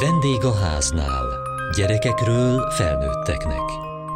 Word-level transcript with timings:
Vendég 0.00 0.44
a 0.44 0.54
háznál. 0.54 1.24
Gyerekekről 1.76 2.70
felnőtteknek. 2.70 3.60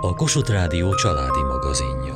A 0.01 0.15
Kossuth 0.15 0.51
Rádió 0.51 0.95
családi 0.95 1.43
magazinja. 1.43 2.15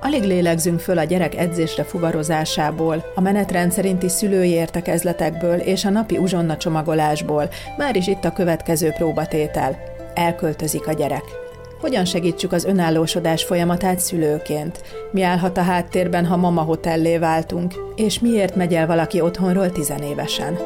Alig 0.00 0.22
lélegzünk 0.22 0.80
föl 0.80 0.98
a 0.98 1.04
gyerek 1.04 1.34
edzésre 1.36 1.84
fuvarozásából, 1.84 3.04
a 3.14 3.20
menetrend 3.20 3.72
szerinti 3.72 4.08
szülői 4.08 4.50
értekezletekből 4.50 5.58
és 5.58 5.84
a 5.84 5.90
napi 5.90 6.18
uzsonna 6.18 6.56
csomagolásból. 6.56 7.48
Már 7.76 7.96
is 7.96 8.06
itt 8.06 8.24
a 8.24 8.32
következő 8.32 8.90
próbatétel. 8.90 9.78
Elköltözik 10.14 10.86
a 10.86 10.92
gyerek. 10.92 11.45
Hogyan 11.80 12.04
segítsük 12.04 12.52
az 12.52 12.64
önállósodás 12.64 13.44
folyamatát 13.44 13.98
szülőként? 13.98 14.82
Mi 15.10 15.22
állhat 15.22 15.56
a 15.56 15.62
háttérben, 15.62 16.26
ha 16.26 16.36
mama 16.36 16.62
hotellé 16.62 17.18
váltunk? 17.18 17.74
És 17.96 18.20
miért 18.20 18.56
megy 18.56 18.74
el 18.74 18.86
valaki 18.86 19.20
otthonról 19.20 19.72
tizenévesen? 19.72 20.58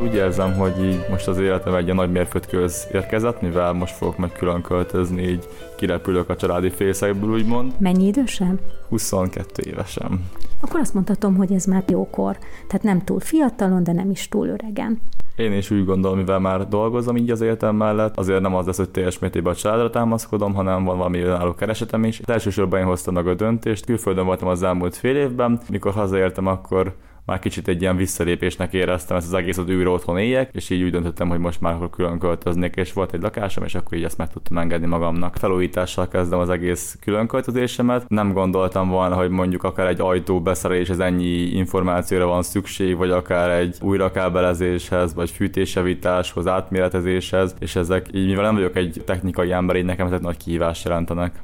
Úgy 0.00 0.14
érzem, 0.14 0.54
hogy 0.54 0.84
így 0.84 1.04
most 1.10 1.28
az 1.28 1.38
életem 1.38 1.74
egy 1.74 1.94
nagy 1.94 2.10
mérföldköz 2.10 2.86
érkezett, 2.92 3.40
mivel 3.40 3.72
most 3.72 3.94
fogok 3.94 4.16
meg 4.18 4.32
külön 4.32 4.62
költözni, 4.62 5.22
így 5.22 5.44
kirepülök 5.76 6.28
a 6.28 6.36
családi 6.36 6.70
fészekből, 6.70 7.30
úgymond. 7.30 7.72
Mennyi 7.78 8.06
idősen? 8.06 8.60
22 8.88 9.62
évesen. 9.62 10.30
Akkor 10.60 10.80
azt 10.80 10.94
mondhatom, 10.94 11.36
hogy 11.36 11.52
ez 11.52 11.64
már 11.64 11.84
jókor. 11.88 12.38
Tehát 12.66 12.82
nem 12.82 13.04
túl 13.04 13.20
fiatalon, 13.20 13.82
de 13.82 13.92
nem 13.92 14.10
is 14.10 14.28
túl 14.28 14.48
öregen. 14.48 15.00
Én 15.36 15.52
is 15.52 15.70
úgy 15.70 15.84
gondolom, 15.84 16.18
mivel 16.18 16.38
már 16.38 16.68
dolgozom 16.68 17.16
így 17.16 17.30
az 17.30 17.40
életem 17.40 17.76
mellett, 17.76 18.16
azért 18.16 18.40
nem 18.40 18.54
az 18.54 18.66
lesz, 18.66 18.76
hogy 18.76 18.90
teljes 18.90 19.18
mértékben 19.18 19.52
a 19.52 19.56
családra 19.56 19.90
támaszkodom, 19.90 20.54
hanem 20.54 20.84
van 20.84 20.96
valami 20.96 21.18
önálló 21.18 21.54
keresetem 21.54 22.04
is. 22.04 22.20
De 22.20 22.32
elsősorban 22.32 22.80
én 22.80 22.86
hoztam 22.86 23.14
meg 23.14 23.26
a 23.26 23.34
döntést. 23.34 23.84
Külföldön 23.84 24.24
voltam 24.24 24.48
az 24.48 24.62
elmúlt 24.62 24.96
fél 24.96 25.16
évben, 25.16 25.60
mikor 25.70 25.92
hazaértem, 25.92 26.46
akkor 26.46 26.94
már 27.26 27.38
kicsit 27.38 27.68
egy 27.68 27.80
ilyen 27.80 27.96
visszalépésnek 27.96 28.72
éreztem 28.72 29.16
ezt 29.16 29.26
az 29.26 29.34
egészet 29.34 29.70
újra 29.70 29.90
otthon 29.90 30.18
éljek, 30.18 30.50
és 30.52 30.70
így 30.70 30.82
úgy 30.82 30.90
döntöttem, 30.90 31.28
hogy 31.28 31.38
most 31.38 31.60
már 31.60 31.74
akkor 31.74 31.90
külön 31.90 32.18
költöznék, 32.18 32.76
és 32.76 32.92
volt 32.92 33.12
egy 33.12 33.22
lakásom, 33.22 33.64
és 33.64 33.74
akkor 33.74 33.98
így 33.98 34.04
ezt 34.04 34.18
meg 34.18 34.32
tudtam 34.32 34.58
engedni 34.58 34.86
magamnak. 34.86 35.36
Felújítással 35.36 36.08
kezdem 36.08 36.38
az 36.38 36.48
egész 36.48 36.98
külön 37.00 37.26
költözésemet. 37.26 38.08
Nem 38.08 38.32
gondoltam 38.32 38.88
volna, 38.88 39.14
hogy 39.14 39.30
mondjuk 39.30 39.62
akár 39.64 39.86
egy 39.86 40.00
ajtó 40.00 40.40
beszerelés, 40.40 40.88
ez 40.88 40.98
ennyi 40.98 41.26
információra 41.36 42.26
van 42.26 42.42
szükség, 42.42 42.96
vagy 42.96 43.10
akár 43.10 43.50
egy 43.50 43.76
újrakábelezéshez, 43.80 45.14
vagy 45.14 45.30
fűtésjavításhoz, 45.30 46.46
átméretezéshez, 46.46 47.54
és 47.58 47.76
ezek 47.76 48.06
így, 48.12 48.26
mivel 48.26 48.44
nem 48.44 48.54
vagyok 48.54 48.76
egy 48.76 49.02
technikai 49.04 49.52
ember, 49.52 49.76
így 49.76 49.84
nekem 49.84 50.06
ezek 50.06 50.20
nagy 50.20 50.36
kihívást 50.36 50.84
jelentenek. 50.84 51.42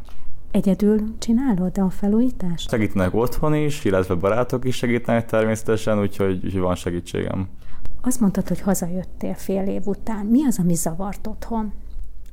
Egyedül 0.52 1.00
csinálod 1.18 1.78
a 1.78 1.90
felújítást? 1.90 2.68
Segítenek 2.68 3.14
otthon 3.14 3.54
is, 3.54 3.84
illetve 3.84 4.14
barátok 4.14 4.64
is 4.64 4.76
segítenek 4.76 5.26
természetesen, 5.26 6.00
úgyhogy, 6.00 6.44
úgyhogy 6.44 6.60
van 6.60 6.74
segítségem. 6.74 7.48
Azt 8.02 8.20
mondtad, 8.20 8.48
hogy 8.48 8.60
hazajöttél 8.60 9.34
fél 9.34 9.68
év 9.68 9.82
után. 9.84 10.26
Mi 10.26 10.44
az, 10.44 10.58
ami 10.58 10.74
zavart 10.74 11.26
otthon? 11.26 11.72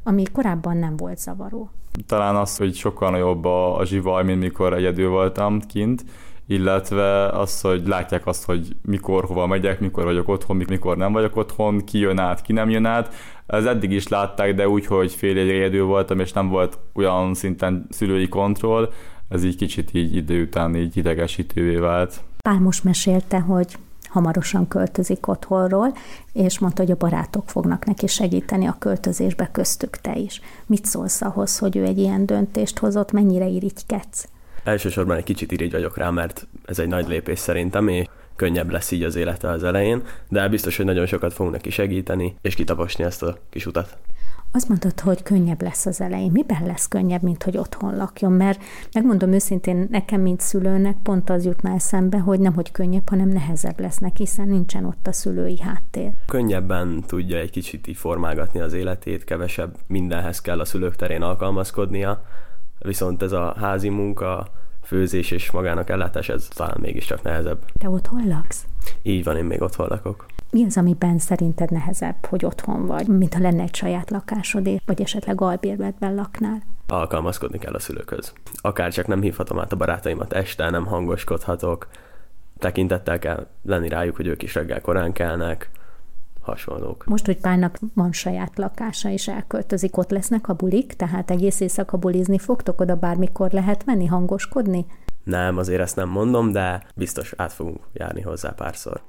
Ami 0.03 0.23
korábban 0.31 0.77
nem 0.77 0.97
volt 0.97 1.17
zavaró? 1.17 1.69
Talán 2.05 2.35
az, 2.35 2.57
hogy 2.57 2.75
sokkal 2.75 3.11
nagyobb 3.11 3.45
a, 3.45 3.77
a 3.77 3.85
zsivaj, 3.85 4.23
mint 4.23 4.39
mikor 4.39 4.73
egyedül 4.73 5.09
voltam 5.09 5.59
kint, 5.59 6.03
illetve 6.47 7.27
az, 7.27 7.61
hogy 7.61 7.87
látják 7.87 8.25
azt, 8.27 8.45
hogy 8.45 8.75
mikor, 8.81 9.25
hova 9.25 9.47
megyek, 9.47 9.79
mikor 9.79 10.03
vagyok 10.03 10.27
otthon, 10.27 10.55
mikor 10.55 10.97
nem 10.97 11.11
vagyok 11.11 11.35
otthon, 11.35 11.83
ki 11.83 11.97
jön 11.97 12.19
át, 12.19 12.41
ki 12.41 12.53
nem 12.53 12.69
jön 12.69 12.85
át. 12.85 13.13
Ez 13.49 13.65
eddig 13.65 13.91
is 13.91 14.07
látták, 14.07 14.55
de 14.55 14.69
úgy, 14.69 14.85
hogy 14.85 15.13
fél 15.13 15.37
egyedül 15.37 15.85
voltam, 15.85 16.19
és 16.19 16.31
nem 16.31 16.49
volt 16.49 16.77
olyan 16.93 17.33
szinten 17.33 17.87
szülői 17.89 18.27
kontroll, 18.27 18.89
ez 19.29 19.43
így 19.43 19.55
kicsit 19.55 19.89
így 19.93 20.15
idő 20.15 20.41
után 20.41 20.75
így 20.75 20.97
idegesítővé 20.97 21.75
vált. 21.75 22.21
Pál 22.37 22.59
most 22.59 22.83
mesélte, 22.83 23.39
hogy 23.39 23.77
hamarosan 24.09 24.67
költözik 24.67 25.27
otthonról, 25.27 25.93
és 26.33 26.59
mondta, 26.59 26.81
hogy 26.81 26.91
a 26.91 26.95
barátok 26.95 27.49
fognak 27.49 27.85
neki 27.85 28.07
segíteni 28.07 28.65
a 28.65 28.75
költözésbe, 28.79 29.49
köztük 29.51 29.97
te 29.97 30.15
is. 30.15 30.41
Mit 30.65 30.85
szólsz 30.85 31.21
ahhoz, 31.21 31.57
hogy 31.57 31.77
ő 31.77 31.83
egy 31.83 31.97
ilyen 31.97 32.25
döntést 32.25 32.79
hozott, 32.79 33.11
mennyire 33.11 33.47
irigykedsz? 33.47 34.27
Elsősorban 34.63 35.17
egy 35.17 35.23
kicsit 35.23 35.51
irigy 35.51 35.71
vagyok 35.71 35.97
rá, 35.97 36.09
mert 36.09 36.47
ez 36.65 36.79
egy 36.79 36.87
nagy 36.87 37.07
lépés 37.07 37.39
szerintem, 37.39 37.87
és 37.87 38.05
könnyebb 38.39 38.69
lesz 38.69 38.91
így 38.91 39.03
az 39.03 39.15
élete 39.15 39.49
az 39.49 39.63
elején, 39.63 40.01
de 40.29 40.49
biztos, 40.49 40.77
hogy 40.77 40.85
nagyon 40.85 41.05
sokat 41.05 41.33
fogunk 41.33 41.55
neki 41.55 41.69
segíteni, 41.69 42.35
és 42.41 42.55
kitaposni 42.55 43.03
ezt 43.03 43.23
a 43.23 43.37
kis 43.49 43.65
utat. 43.65 43.97
Azt 44.51 44.67
mondtad, 44.67 44.99
hogy 44.99 45.23
könnyebb 45.23 45.61
lesz 45.61 45.85
az 45.85 46.01
elején. 46.01 46.31
Miben 46.31 46.65
lesz 46.65 46.87
könnyebb, 46.87 47.21
mint 47.21 47.43
hogy 47.43 47.57
otthon 47.57 47.95
lakjon? 47.95 48.31
Mert 48.31 48.61
megmondom 48.93 49.31
őszintén, 49.31 49.87
nekem, 49.91 50.21
mint 50.21 50.39
szülőnek 50.39 50.95
pont 51.03 51.29
az 51.29 51.45
jutna 51.45 51.73
eszembe, 51.73 52.19
hogy 52.19 52.39
nem 52.39 52.53
hogy 52.53 52.71
könnyebb, 52.71 53.09
hanem 53.09 53.29
nehezebb 53.29 53.79
lesz 53.79 53.97
neki, 53.97 54.23
hiszen 54.23 54.47
nincsen 54.47 54.85
ott 54.85 55.07
a 55.07 55.11
szülői 55.11 55.59
háttér. 55.59 56.11
Könnyebben 56.27 57.03
tudja 57.07 57.37
egy 57.37 57.51
kicsit 57.51 57.87
így 57.87 57.97
formálgatni 57.97 58.59
az 58.59 58.73
életét, 58.73 59.23
kevesebb 59.23 59.77
mindenhez 59.87 60.41
kell 60.41 60.59
a 60.59 60.65
szülők 60.65 60.95
terén 60.95 61.21
alkalmazkodnia, 61.21 62.23
viszont 62.79 63.21
ez 63.21 63.31
a 63.31 63.55
házi 63.59 63.89
munka, 63.89 64.47
főzés 64.89 65.31
és 65.31 65.51
magának 65.51 65.89
ellátás, 65.89 66.29
ez 66.29 66.47
talán 66.47 66.77
mégiscsak 66.81 67.21
nehezebb. 67.21 67.65
Te 67.79 67.89
otthon 67.89 68.27
laksz? 68.27 68.65
Így 69.01 69.23
van, 69.23 69.37
én 69.37 69.43
még 69.43 69.61
otthon 69.61 69.87
lakok. 69.89 70.25
Mi 70.51 70.65
az, 70.65 70.77
amiben 70.77 71.19
szerinted 71.19 71.71
nehezebb, 71.71 72.25
hogy 72.25 72.45
otthon 72.45 72.85
vagy, 72.85 73.07
mint 73.07 73.33
ha 73.33 73.39
lenne 73.39 73.61
egy 73.61 73.75
saját 73.75 74.09
lakásod, 74.09 74.69
vagy 74.85 75.01
esetleg 75.01 75.41
albérletben 75.41 76.15
laknál? 76.15 76.61
Alkalmazkodni 76.87 77.57
kell 77.57 77.73
a 77.73 77.79
szülőkhöz. 77.79 78.33
Akár 78.53 78.91
csak 78.91 79.07
nem 79.07 79.21
hívhatom 79.21 79.59
át 79.59 79.71
a 79.71 79.75
barátaimat 79.75 80.33
este, 80.33 80.69
nem 80.69 80.85
hangoskodhatok, 80.85 81.87
tekintettel 82.57 83.19
kell 83.19 83.47
lenni 83.63 83.89
rájuk, 83.89 84.15
hogy 84.15 84.27
ők 84.27 84.43
is 84.43 84.55
reggel 84.55 84.81
korán 84.81 85.11
kelnek, 85.11 85.69
hasonlók. 86.41 87.05
Most, 87.05 87.25
hogy 87.25 87.37
Pálnak 87.37 87.79
van 87.93 88.11
saját 88.11 88.57
lakása, 88.57 89.09
és 89.09 89.27
elköltözik, 89.27 89.97
ott 89.97 90.09
lesznek 90.09 90.49
a 90.49 90.53
bulik, 90.53 90.93
tehát 90.93 91.31
egész 91.31 91.59
éjszaka 91.59 91.97
bulizni 91.97 92.37
fogtok, 92.37 92.81
oda 92.81 92.95
bármikor 92.95 93.51
lehet 93.51 93.85
menni, 93.85 94.05
hangoskodni? 94.05 94.85
Nem, 95.23 95.57
azért 95.57 95.81
ezt 95.81 95.95
nem 95.95 96.09
mondom, 96.09 96.51
de 96.51 96.83
biztos 96.95 97.33
át 97.37 97.53
fogunk 97.53 97.79
járni 97.93 98.21
hozzá 98.21 98.49
párszor. 98.49 99.01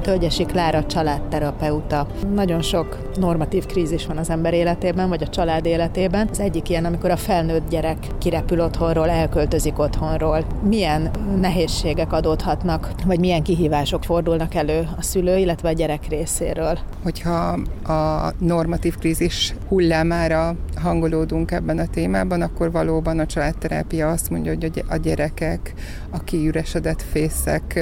Tölgyesi 0.00 0.44
Klára 0.44 0.86
családterapeuta. 0.86 2.06
Nagyon 2.34 2.62
sok 2.62 2.98
normatív 3.16 3.66
krízis 3.66 4.06
van 4.06 4.16
az 4.16 4.30
ember 4.30 4.54
életében, 4.54 5.08
vagy 5.08 5.22
a 5.22 5.28
család 5.28 5.66
életében. 5.66 6.28
Az 6.30 6.40
egyik 6.40 6.68
ilyen, 6.68 6.84
amikor 6.84 7.10
a 7.10 7.16
felnőtt 7.16 7.68
gyerek 7.68 7.96
kirepül 8.18 8.60
otthonról, 8.60 9.08
elköltözik 9.08 9.78
otthonról. 9.78 10.44
Milyen 10.62 11.10
nehézségek 11.40 12.12
adódhatnak, 12.12 12.90
vagy 13.06 13.18
milyen 13.18 13.42
kihívások 13.42 14.04
fordulnak 14.04 14.54
elő 14.54 14.88
a 14.98 15.02
szülő, 15.02 15.36
illetve 15.36 15.68
a 15.68 15.72
gyerek 15.72 16.08
részéről? 16.08 16.78
Hogyha 17.02 17.58
a 17.84 18.32
normatív 18.38 18.98
krízis 18.98 19.54
hullámára 19.68 20.54
hangolódunk 20.82 21.50
ebben 21.50 21.78
a 21.78 21.86
témában, 21.86 22.42
akkor 22.42 22.72
valóban 22.72 23.18
a 23.18 23.26
családterápia 23.26 24.08
azt 24.08 24.30
mondja, 24.30 24.52
hogy 24.52 24.84
a 24.88 24.96
gyerekek 24.96 25.74
a 26.10 26.18
kiüresedett 26.24 27.02
fészek 27.02 27.78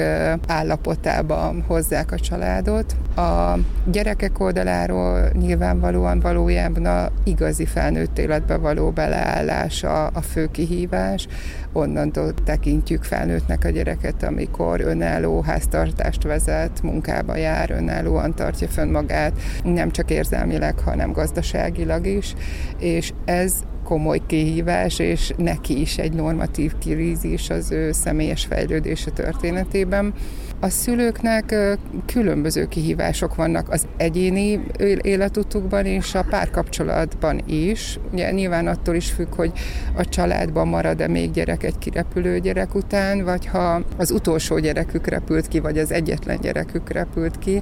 állapotában 0.47 1.63
hozzák 1.67 2.08
a 2.11 2.19
családot. 2.19 2.95
A 3.15 3.57
gyerekek 3.85 4.39
oldaláról 4.39 5.29
nyilvánvalóan 5.33 6.19
valójában 6.19 6.85
a 6.85 7.09
igazi 7.23 7.65
felnőtt 7.65 8.19
életbe 8.19 8.57
való 8.57 8.91
beleállás 8.91 9.83
a, 9.83 10.05
a 10.05 10.21
fő 10.21 10.47
kihívás. 10.51 11.27
Onnantól 11.73 12.33
tekintjük 12.43 13.03
felnőttnek 13.03 13.65
a 13.65 13.69
gyereket, 13.69 14.23
amikor 14.23 14.81
önálló 14.81 15.41
háztartást 15.41 16.23
vezet, 16.23 16.81
munkába 16.81 17.35
jár, 17.35 17.71
önállóan 17.71 18.35
tartja 18.35 18.67
fönn 18.67 18.89
magát, 18.89 19.33
nem 19.63 19.91
csak 19.91 20.11
érzelmileg, 20.11 20.79
hanem 20.79 21.11
gazdaságilag 21.11 22.05
is, 22.05 22.35
és 22.79 23.13
ez 23.25 23.53
komoly 23.89 24.21
kihívás, 24.25 24.99
és 24.99 25.33
neki 25.37 25.81
is 25.81 25.97
egy 25.97 26.13
normatív 26.13 26.73
krízis 26.79 27.49
az 27.49 27.71
ő 27.71 27.91
személyes 27.91 28.45
fejlődése 28.45 29.11
történetében. 29.11 30.13
A 30.61 30.69
szülőknek 30.69 31.55
különböző 32.05 32.65
kihívások 32.65 33.35
vannak 33.35 33.69
az 33.69 33.87
egyéni 33.97 34.61
életutukban 35.01 35.85
és 35.85 36.15
a 36.15 36.25
párkapcsolatban 36.29 37.41
is. 37.45 37.99
Ugye 38.11 38.31
nyilván 38.31 38.67
attól 38.67 38.95
is 38.95 39.11
függ, 39.11 39.35
hogy 39.35 39.51
a 39.95 40.05
családban 40.05 40.67
marad-e 40.67 41.07
még 41.07 41.31
gyerek 41.31 41.63
egy 41.63 41.77
kirepülő 41.77 42.39
gyerek 42.39 42.75
után, 42.75 43.23
vagy 43.23 43.45
ha 43.45 43.81
az 43.97 44.11
utolsó 44.11 44.59
gyerekük 44.59 45.07
repült 45.07 45.47
ki, 45.47 45.59
vagy 45.59 45.77
az 45.77 45.91
egyetlen 45.91 46.39
gyerekük 46.41 46.89
repült 46.89 47.39
ki, 47.39 47.61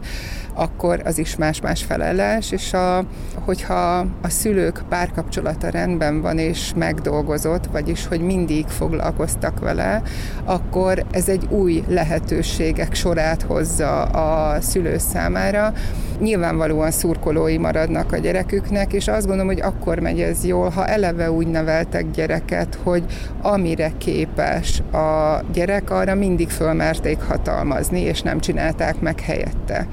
akkor 0.54 1.02
az 1.06 1.18
is 1.18 1.36
más-más 1.36 1.84
felelés, 1.84 2.52
és 2.52 2.74
a, 2.74 3.06
hogyha 3.34 3.98
a 4.22 4.30
szülők 4.30 4.84
párkapcsolata 4.90 5.70
rendben 5.70 6.17
van 6.22 6.38
és 6.38 6.72
megdolgozott, 6.76 7.66
vagyis 7.66 8.06
hogy 8.06 8.22
mindig 8.22 8.68
foglalkoztak 8.68 9.60
vele, 9.60 10.02
akkor 10.46 11.06
ez 11.12 11.30
egy 11.30 11.48
új 11.50 11.84
lehetőséget 11.88 12.86
gyerekek 12.88 12.96
sorát 12.96 13.42
hozza 13.42 14.02
a 14.04 14.62
szülő 14.62 14.98
számára, 14.98 15.74
nyilvánvalóan 16.20 16.92
szurkolói 16.92 17.58
maradnak 17.58 18.12
a 18.12 18.18
gyereküknek, 18.18 18.94
és 18.94 19.08
azt 19.08 19.26
gondolom, 19.28 19.48
hogy 19.48 19.62
akkor 19.62 20.00
megy 20.00 20.22
ez 20.22 20.46
jól, 20.46 20.70
ha 20.70 20.88
eleve 20.88 21.32
úgy 21.32 21.48
neveltek 21.48 22.12
gyereket, 22.12 22.78
hogy 22.84 23.04
amire 23.42 23.92
képes 23.98 24.80
a 24.80 25.42
gyerek, 25.54 25.90
arra 25.90 26.16
mindig 26.16 26.50
fölmerték 26.50 27.20
hatalmazni, 27.20 28.00
és 28.00 28.22
nem 28.22 28.40
csinálták 28.40 29.00
meg 29.00 29.20
helyette. 29.20 29.88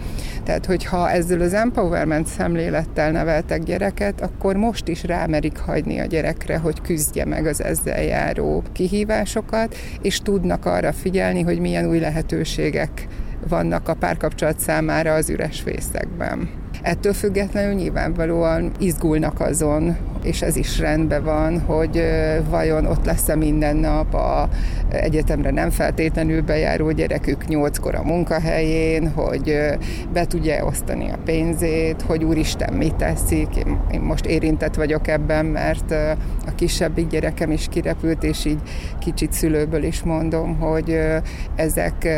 Tehát, 0.45 0.67
hogyha 0.67 1.11
ezzel 1.11 1.41
az 1.41 1.55
empowerment 1.55 2.27
szemlélettel 2.27 3.11
neveltek 3.11 3.63
gyereket, 3.63 4.21
akkor 4.21 4.57
most 4.57 4.89
is 4.89 5.05
rámerik 5.05 5.59
hagyni 5.59 6.01
a 6.01 6.07
gyerekre, 6.15 6.59
hogy 6.59 6.81
küzdje 6.81 7.25
meg 7.25 7.47
az 7.47 7.63
ezzel 7.63 8.03
járó 8.03 8.63
kihívásokat, 8.73 9.77
és 10.03 10.19
tudnak 10.19 10.67
arra 10.67 10.93
figyelni, 10.93 11.43
hogy 11.43 11.59
milyen 11.59 11.89
új 11.89 11.99
lehetőségek 11.99 13.07
vannak 13.49 13.89
a 13.89 13.95
párkapcsolat 13.95 14.59
számára 14.59 15.15
az 15.15 15.31
üres 15.31 15.61
fészekben. 15.61 16.64
Ettől 16.85 17.13
függetlenül 17.13 17.75
nyilvánvalóan 17.75 18.73
izgulnak 18.79 19.41
azon, 19.41 19.97
és 20.23 20.43
ez 20.43 20.57
is 20.57 20.79
rendben 20.79 21.25
van, 21.25 21.61
hogy 21.61 22.03
vajon 22.51 22.87
ott 22.87 23.05
lesz-e 23.05 23.35
minden 23.37 23.77
nap 23.77 24.15
a 24.15 24.49
egyetemre 24.91 25.51
nem 25.51 25.71
feltétlenül 25.71 26.43
bejáró 26.43 26.91
gyerekük 26.91 27.47
nyolckor 27.47 27.95
a 27.95 28.03
munkahelyén, 28.03 29.13
hogy 29.13 29.57
be 30.13 30.25
tudja 30.25 30.65
osztani 30.65 31.11
a 31.11 31.19
pénzét, 31.25 32.03
hogy 32.03 32.25
úristen 32.25 32.73
mit 32.73 32.95
teszik. 32.95 33.49
Én 33.93 34.01
most 34.01 34.27
érintett 34.27 34.75
vagyok 34.75 35.09
ebben, 35.09 35.47
mert 35.47 35.91
a 36.47 36.55
kisebbik 36.55 37.07
gyerekem 37.07 37.51
is 37.51 37.67
kirepült, 37.71 38.25
és 38.25 38.45
így 38.45 38.61
kicsit 38.99 39.33
szülőből 39.33 39.83
is 39.83 40.03
mondom, 40.03 40.59
hogy 40.59 40.99
ezek 41.55 42.09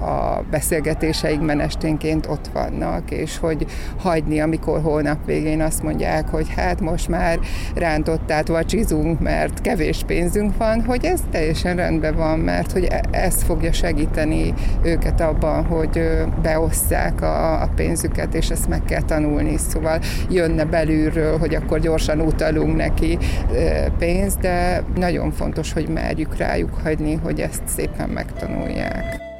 a 0.00 0.42
beszélgetéseik 0.50 1.40
menesténként 1.40 2.26
ott 2.26 2.46
vannak, 2.52 3.10
és 3.10 3.38
hogy 3.38 3.66
hagyni, 3.98 4.40
amikor 4.40 4.80
holnap 4.80 5.26
végén 5.26 5.60
azt 5.60 5.82
mondják, 5.82 6.28
hogy 6.28 6.46
hát 6.56 6.80
most 6.80 7.08
már 7.08 7.38
rántottát 7.74 8.48
vacsizunk, 8.48 9.20
mert 9.20 9.60
kevés 9.60 10.02
pénzünk 10.06 10.56
van, 10.56 10.84
hogy 10.84 11.04
ez 11.04 11.20
teljesen 11.30 11.76
rendben 11.76 12.16
van, 12.16 12.38
mert 12.38 12.72
hogy 12.72 12.84
e- 12.84 13.02
ez 13.10 13.42
fogja 13.42 13.72
segíteni 13.72 14.54
őket 14.82 15.20
abban, 15.20 15.64
hogy 15.64 16.10
beosszák 16.42 17.22
a, 17.22 17.62
a 17.62 17.68
pénzüket, 17.76 18.34
és 18.34 18.50
ezt 18.50 18.68
meg 18.68 18.84
kell 18.84 19.02
tanulni. 19.02 19.56
Szóval 19.56 20.00
jönne 20.30 20.64
belülről, 20.64 21.38
hogy 21.38 21.54
akkor 21.54 21.78
gyorsan 21.80 22.20
utalunk 22.20 22.76
neki 22.76 23.18
pénzt, 23.98 24.40
de 24.40 24.82
nagyon 24.96 25.30
fontos, 25.30 25.72
hogy 25.72 25.88
merjük 25.88 26.36
rájuk 26.36 26.74
hagyni, 26.82 27.14
hogy 27.14 27.40
ezt 27.40 27.62
szépen 27.64 28.08
megtanulják. 28.08 29.33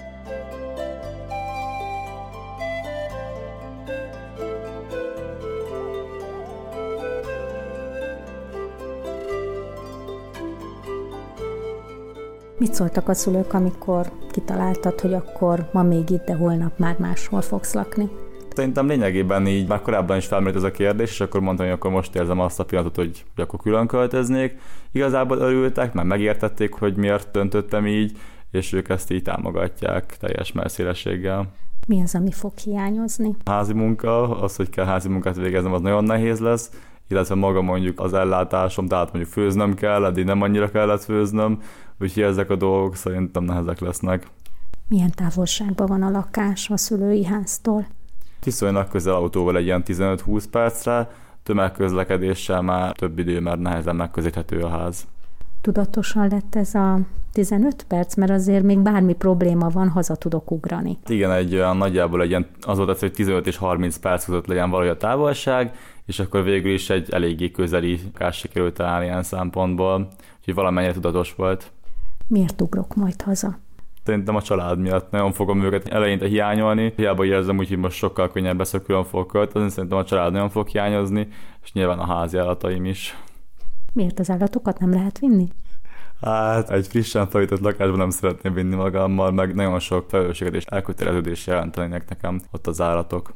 Mit 12.64 12.74
szóltak 12.74 13.08
a 13.08 13.14
szülők, 13.14 13.52
amikor 13.52 14.12
kitaláltad, 14.30 15.00
hogy 15.00 15.14
akkor 15.14 15.68
ma 15.72 15.82
még 15.82 16.10
itt, 16.10 16.24
de 16.24 16.34
holnap 16.34 16.78
már 16.78 16.96
máshol 16.98 17.40
fogsz 17.40 17.74
lakni? 17.74 18.08
Szerintem 18.54 18.86
lényegében 18.86 19.46
így 19.46 19.68
már 19.68 19.82
korábban 19.82 20.16
is 20.16 20.26
felmerült 20.26 20.56
ez 20.56 20.70
a 20.70 20.70
kérdés, 20.70 21.10
és 21.10 21.20
akkor 21.20 21.40
mondtam, 21.40 21.66
hogy 21.66 21.74
akkor 21.74 21.90
most 21.90 22.14
érzem 22.14 22.40
azt 22.40 22.60
a 22.60 22.64
pillanatot, 22.64 22.96
hogy, 22.96 23.24
hogy 23.34 23.44
akkor 23.44 23.60
külön 23.60 23.86
költöznék. 23.86 24.58
Igazából 24.92 25.38
örültek, 25.38 25.92
mert 25.92 26.08
megértették, 26.08 26.72
hogy 26.72 26.96
miért 26.96 27.30
döntöttem 27.30 27.86
így, 27.86 28.16
és 28.50 28.72
ők 28.72 28.88
ezt 28.88 29.10
így 29.10 29.22
támogatják 29.22 30.16
teljes 30.20 30.52
messzélességgel. 30.52 31.46
Mi 31.86 32.02
az, 32.02 32.14
ami 32.14 32.30
fog 32.30 32.52
hiányozni? 32.58 33.36
Házi 33.44 33.72
munka, 33.72 34.40
az, 34.40 34.56
hogy 34.56 34.70
kell 34.70 34.84
házi 34.84 35.08
munkát 35.08 35.36
végeznem, 35.36 35.72
az 35.72 35.80
nagyon 35.80 36.04
nehéz 36.04 36.40
lesz, 36.40 36.70
illetve 37.08 37.34
maga 37.34 37.62
mondjuk 37.62 38.00
az 38.00 38.12
ellátásom, 38.12 38.86
tehát 38.86 39.12
mondjuk 39.12 39.32
főznöm 39.32 39.74
kell, 39.74 40.04
eddig 40.04 40.24
nem 40.24 40.42
annyira 40.42 40.70
kellett 40.70 41.04
főznöm, 41.04 41.62
úgyhogy 42.00 42.22
ezek 42.22 42.50
a 42.50 42.56
dolgok 42.56 42.96
szerintem 42.96 43.44
nehezek 43.44 43.80
lesznek. 43.80 44.26
Milyen 44.88 45.10
távolságban 45.14 45.86
van 45.86 46.02
a 46.02 46.10
lakás 46.10 46.70
a 46.70 46.76
szülői 46.76 47.24
háztól? 47.24 47.86
Viszonylag 48.44 48.88
közel 48.88 49.14
autóval 49.14 49.56
egy 49.56 49.64
ilyen 49.64 49.82
15-20 49.86 50.44
percre, 50.50 51.10
tömegközlekedéssel 51.42 52.62
már 52.62 52.92
több 52.92 53.18
idő, 53.18 53.40
mert 53.40 53.60
nehezen 53.60 53.96
megközelíthető 53.96 54.60
a 54.60 54.68
ház. 54.68 55.06
Tudatosan 55.60 56.28
lett 56.28 56.54
ez 56.54 56.74
a 56.74 56.98
15 57.32 57.82
perc, 57.88 58.14
mert 58.14 58.30
azért 58.30 58.62
még 58.62 58.78
bármi 58.78 59.14
probléma 59.14 59.68
van, 59.68 59.88
haza 59.88 60.16
tudok 60.16 60.50
ugrani. 60.50 60.98
Igen, 61.06 61.32
egy 61.32 61.54
olyan 61.54 61.76
nagyjából 61.76 62.22
egy 62.22 62.28
ilyen, 62.28 62.46
az 62.60 62.76
volt 62.76 62.88
az, 62.88 62.98
hogy 62.98 63.12
15 63.12 63.46
és 63.46 63.56
30 63.56 63.96
perc 63.96 64.24
között 64.24 64.46
legyen 64.46 64.70
valahogy 64.70 64.92
a 64.92 64.96
távolság, 64.96 65.74
és 66.06 66.18
akkor 66.18 66.42
végül 66.42 66.72
is 66.72 66.90
egy 66.90 67.10
eléggé 67.10 67.50
közeli 67.50 68.00
kás 68.14 68.36
sikerült 68.36 68.74
találni 68.74 69.04
ilyen 69.04 69.22
szempontból, 69.22 70.08
úgyhogy 70.38 70.54
valamennyire 70.54 70.92
tudatos 70.92 71.34
volt. 71.34 71.72
Miért 72.26 72.60
ugrok 72.60 72.94
majd 72.94 73.22
haza? 73.22 73.58
Szerintem 74.04 74.36
a 74.36 74.42
család 74.42 74.78
miatt 74.78 75.10
nagyon 75.10 75.32
fogom 75.32 75.62
őket 75.62 75.88
eleinte 75.88 76.26
hiányolni. 76.26 76.92
Hiába 76.96 77.24
érzem 77.24 77.58
úgy, 77.58 77.68
hogy 77.68 77.78
most 77.78 77.96
sokkal 77.96 78.30
könnyebb 78.30 78.58
lesz, 78.58 78.74
külön 78.84 79.04
fog 79.04 79.26
költözni, 79.26 79.68
szerintem 79.68 79.98
a 79.98 80.04
család 80.04 80.32
nagyon 80.32 80.50
fog 80.50 80.68
hiányozni, 80.68 81.28
és 81.62 81.72
nyilván 81.72 81.98
a 81.98 82.06
házi 82.06 82.38
állataim 82.38 82.84
is. 82.84 83.16
Miért 83.92 84.18
az 84.18 84.30
állatokat 84.30 84.78
nem 84.78 84.92
lehet 84.92 85.18
vinni? 85.18 85.48
Hát 86.20 86.70
egy 86.70 86.86
frissen 86.86 87.28
felütött 87.28 87.60
lakásban 87.60 87.98
nem 87.98 88.10
szeretném 88.10 88.52
vinni 88.52 88.74
magammal, 88.74 89.30
meg 89.30 89.54
nagyon 89.54 89.78
sok 89.78 90.10
felelősséget 90.10 90.54
és 90.54 90.64
elköteleződés 90.64 91.46
jelentenének 91.46 92.08
nekem 92.08 92.40
ott 92.50 92.66
az 92.66 92.80
állatok. 92.80 93.32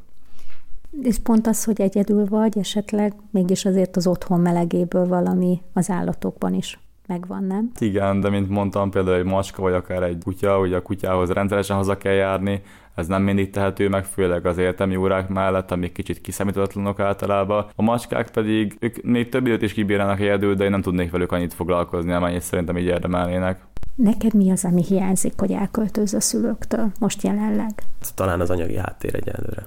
És 1.01 1.17
pont 1.19 1.47
az, 1.47 1.63
hogy 1.63 1.81
egyedül 1.81 2.25
vagy, 2.25 2.57
esetleg 2.57 3.13
mégis 3.31 3.65
azért 3.65 3.95
az 3.95 4.07
otthon 4.07 4.39
melegéből 4.39 5.07
valami 5.07 5.61
az 5.73 5.89
állatokban 5.89 6.53
is 6.53 6.79
megvan, 7.09 7.43
nem? 7.43 7.71
Igen, 7.79 8.19
de 8.19 8.29
mint 8.29 8.49
mondtam, 8.49 8.89
például 8.89 9.17
egy 9.17 9.23
macska 9.23 9.61
vagy 9.61 9.73
akár 9.73 10.03
egy 10.03 10.17
kutya, 10.23 10.57
hogy 10.57 10.73
a 10.73 10.81
kutyához 10.81 11.29
rendszeresen 11.29 11.75
haza 11.75 11.97
kell 11.97 12.13
járni, 12.13 12.61
ez 12.95 13.07
nem 13.07 13.23
mindig 13.23 13.49
tehető 13.49 13.89
meg, 13.89 14.05
főleg 14.05 14.45
az 14.45 14.57
értelmi 14.57 14.95
órák 14.95 15.29
mellett, 15.29 15.71
amik 15.71 15.91
kicsit 15.91 16.21
kiszámíthatatlanok 16.21 16.99
általában. 16.99 17.65
A 17.75 17.81
macskák 17.81 18.29
pedig, 18.29 18.77
ők 18.79 19.01
még 19.03 19.29
több 19.29 19.45
időt 19.45 19.61
is 19.61 19.73
kibírálnak 19.73 20.19
egyedül, 20.19 20.55
de 20.55 20.63
én 20.63 20.69
nem 20.69 20.81
tudnék 20.81 21.11
velük 21.11 21.31
annyit 21.31 21.53
foglalkozni, 21.53 22.11
amennyit 22.11 22.41
szerintem 22.41 22.77
így 22.77 22.85
érdemelnének. 22.85 23.61
Neked 23.95 24.33
mi 24.33 24.51
az, 24.51 24.65
ami 24.65 24.83
hiányzik, 24.83 25.33
hogy 25.37 25.51
elköltőz 25.51 26.13
a 26.13 26.19
szülőktől 26.19 26.91
most 26.99 27.23
jelenleg? 27.23 27.71
Talán 28.15 28.39
az 28.39 28.49
anyagi 28.49 28.77
háttér 28.77 29.15
egyelőre. 29.15 29.63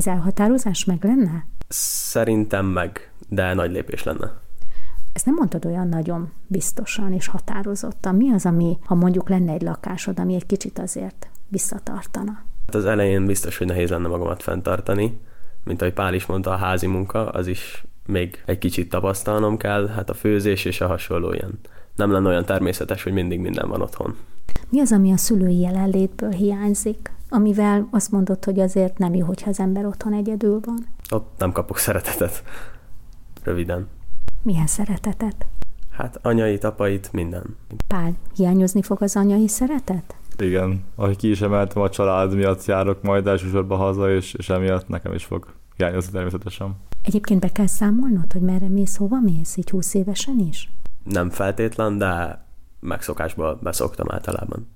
Az 0.00 0.06
elhatározás 0.06 0.84
meg 0.84 1.04
lenne? 1.04 1.46
Szerintem 1.68 2.66
meg, 2.66 3.12
de 3.28 3.54
nagy 3.54 3.70
lépés 3.70 4.02
lenne. 4.02 4.32
Ezt 5.12 5.26
nem 5.26 5.34
mondtad 5.34 5.64
olyan 5.64 5.88
nagyon 5.88 6.32
biztosan 6.46 7.12
és 7.12 7.26
határozottan. 7.26 8.14
Mi 8.14 8.32
az, 8.32 8.46
ami, 8.46 8.78
ha 8.84 8.94
mondjuk 8.94 9.28
lenne 9.28 9.52
egy 9.52 9.62
lakásod, 9.62 10.18
ami 10.18 10.34
egy 10.34 10.46
kicsit 10.46 10.78
azért 10.78 11.30
visszatartana? 11.48 12.32
Hát 12.66 12.74
az 12.74 12.84
elején 12.84 13.26
biztos, 13.26 13.58
hogy 13.58 13.66
nehéz 13.66 13.90
lenne 13.90 14.08
magamat 14.08 14.42
fenntartani. 14.42 15.20
Mint 15.64 15.80
ahogy 15.80 15.94
Pál 15.94 16.14
is 16.14 16.26
mondta, 16.26 16.50
a 16.50 16.56
házi 16.56 16.86
munka, 16.86 17.28
az 17.28 17.46
is 17.46 17.84
még 18.06 18.42
egy 18.46 18.58
kicsit 18.58 18.88
tapasztalnom 18.88 19.56
kell, 19.56 19.88
hát 19.88 20.10
a 20.10 20.14
főzés 20.14 20.64
és 20.64 20.80
a 20.80 20.86
hasonló 20.86 21.32
ilyen. 21.32 21.58
Nem 21.96 22.12
lenne 22.12 22.28
olyan 22.28 22.44
természetes, 22.44 23.02
hogy 23.02 23.12
mindig 23.12 23.40
minden 23.40 23.68
van 23.68 23.82
otthon. 23.82 24.16
Mi 24.68 24.80
az, 24.80 24.92
ami 24.92 25.12
a 25.12 25.16
szülői 25.16 25.58
jelenlétből 25.58 26.30
hiányzik, 26.30 27.12
amivel 27.28 27.88
azt 27.90 28.10
mondod, 28.10 28.44
hogy 28.44 28.60
azért 28.60 28.98
nem 28.98 29.14
jó, 29.14 29.26
hogyha 29.26 29.50
az 29.50 29.60
ember 29.60 29.86
otthon 29.86 30.12
egyedül 30.12 30.60
van? 30.64 30.86
Ott 31.10 31.34
nem 31.38 31.52
kapok 31.52 31.78
szeretetet. 31.78 32.42
Röviden. 33.42 33.88
Milyen 34.42 34.66
szeretetet? 34.66 35.46
Hát 35.90 36.18
anyait, 36.22 36.64
apait, 36.64 37.12
minden. 37.12 37.56
Pál, 37.86 38.12
hiányozni 38.34 38.82
fog 38.82 39.02
az 39.02 39.16
anyai 39.16 39.48
szeretet? 39.48 40.14
Igen, 40.38 40.84
ahogy 40.94 41.16
ki 41.16 41.30
is 41.30 41.40
emeltem, 41.40 41.82
a 41.82 41.88
család 41.88 42.34
miatt 42.34 42.64
járok 42.64 43.02
majd 43.02 43.26
elsősorban 43.26 43.78
haza, 43.78 44.10
és, 44.14 44.34
és 44.34 44.48
emiatt 44.48 44.88
nekem 44.88 45.12
is 45.12 45.24
fog 45.24 45.46
hiányozni 45.76 46.12
természetesen. 46.12 46.76
Egyébként 47.02 47.40
be 47.40 47.52
kell 47.52 47.66
számolnod, 47.66 48.32
hogy 48.32 48.40
merre 48.40 48.68
mész, 48.68 48.96
hova 48.96 49.20
mész, 49.20 49.56
így 49.56 49.70
20 49.70 49.94
évesen 49.94 50.38
is? 50.38 50.70
Nem 51.04 51.30
feltétlen, 51.30 51.98
de 51.98 52.44
megszokásba 52.80 53.58
beszoktam 53.62 54.06
általában. 54.10 54.68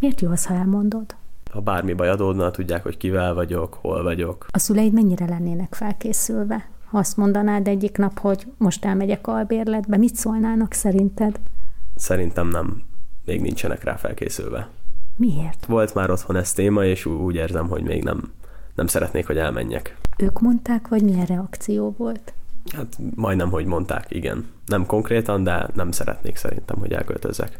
Miért 0.00 0.20
jó 0.20 0.30
az, 0.30 0.46
ha 0.46 0.54
elmondod? 0.54 1.16
Ha 1.50 1.60
bármi 1.60 1.92
baj 1.92 2.08
adódna, 2.08 2.50
tudják, 2.50 2.82
hogy 2.82 2.96
kivel 2.96 3.34
vagyok, 3.34 3.74
hol 3.80 4.02
vagyok. 4.02 4.46
A 4.50 4.58
szüleid 4.58 4.92
mennyire 4.92 5.26
lennének 5.26 5.74
felkészülve? 5.74 6.68
Ha 6.84 6.98
azt 6.98 7.16
mondanád 7.16 7.68
egyik 7.68 7.96
nap, 7.96 8.18
hogy 8.18 8.46
most 8.58 8.84
elmegyek 8.84 9.26
albérletbe, 9.26 9.96
mit 9.96 10.14
szólnának 10.14 10.72
szerinted? 10.72 11.40
Szerintem 11.94 12.48
nem. 12.48 12.82
Még 13.24 13.40
nincsenek 13.40 13.84
rá 13.84 13.96
felkészülve. 13.96 14.68
Miért? 15.16 15.66
Volt 15.66 15.94
már 15.94 16.10
otthon 16.10 16.36
ez 16.36 16.52
téma, 16.52 16.84
és 16.84 17.06
úgy 17.06 17.34
érzem, 17.34 17.68
hogy 17.68 17.82
még 17.82 18.02
nem, 18.02 18.32
nem 18.74 18.86
szeretnék, 18.86 19.26
hogy 19.26 19.36
elmenjek. 19.36 19.96
Ők 20.18 20.40
mondták, 20.40 20.88
vagy 20.88 21.02
milyen 21.02 21.26
reakció 21.26 21.94
volt? 21.98 22.32
Hát 22.72 22.98
majdnem, 23.14 23.50
hogy 23.50 23.64
mondták, 23.64 24.06
igen. 24.08 24.48
Nem 24.66 24.86
konkrétan, 24.86 25.42
de 25.42 25.68
nem 25.74 25.90
szeretnék 25.90 26.36
szerintem, 26.36 26.78
hogy 26.78 26.92
elköltözzek. 26.92 27.58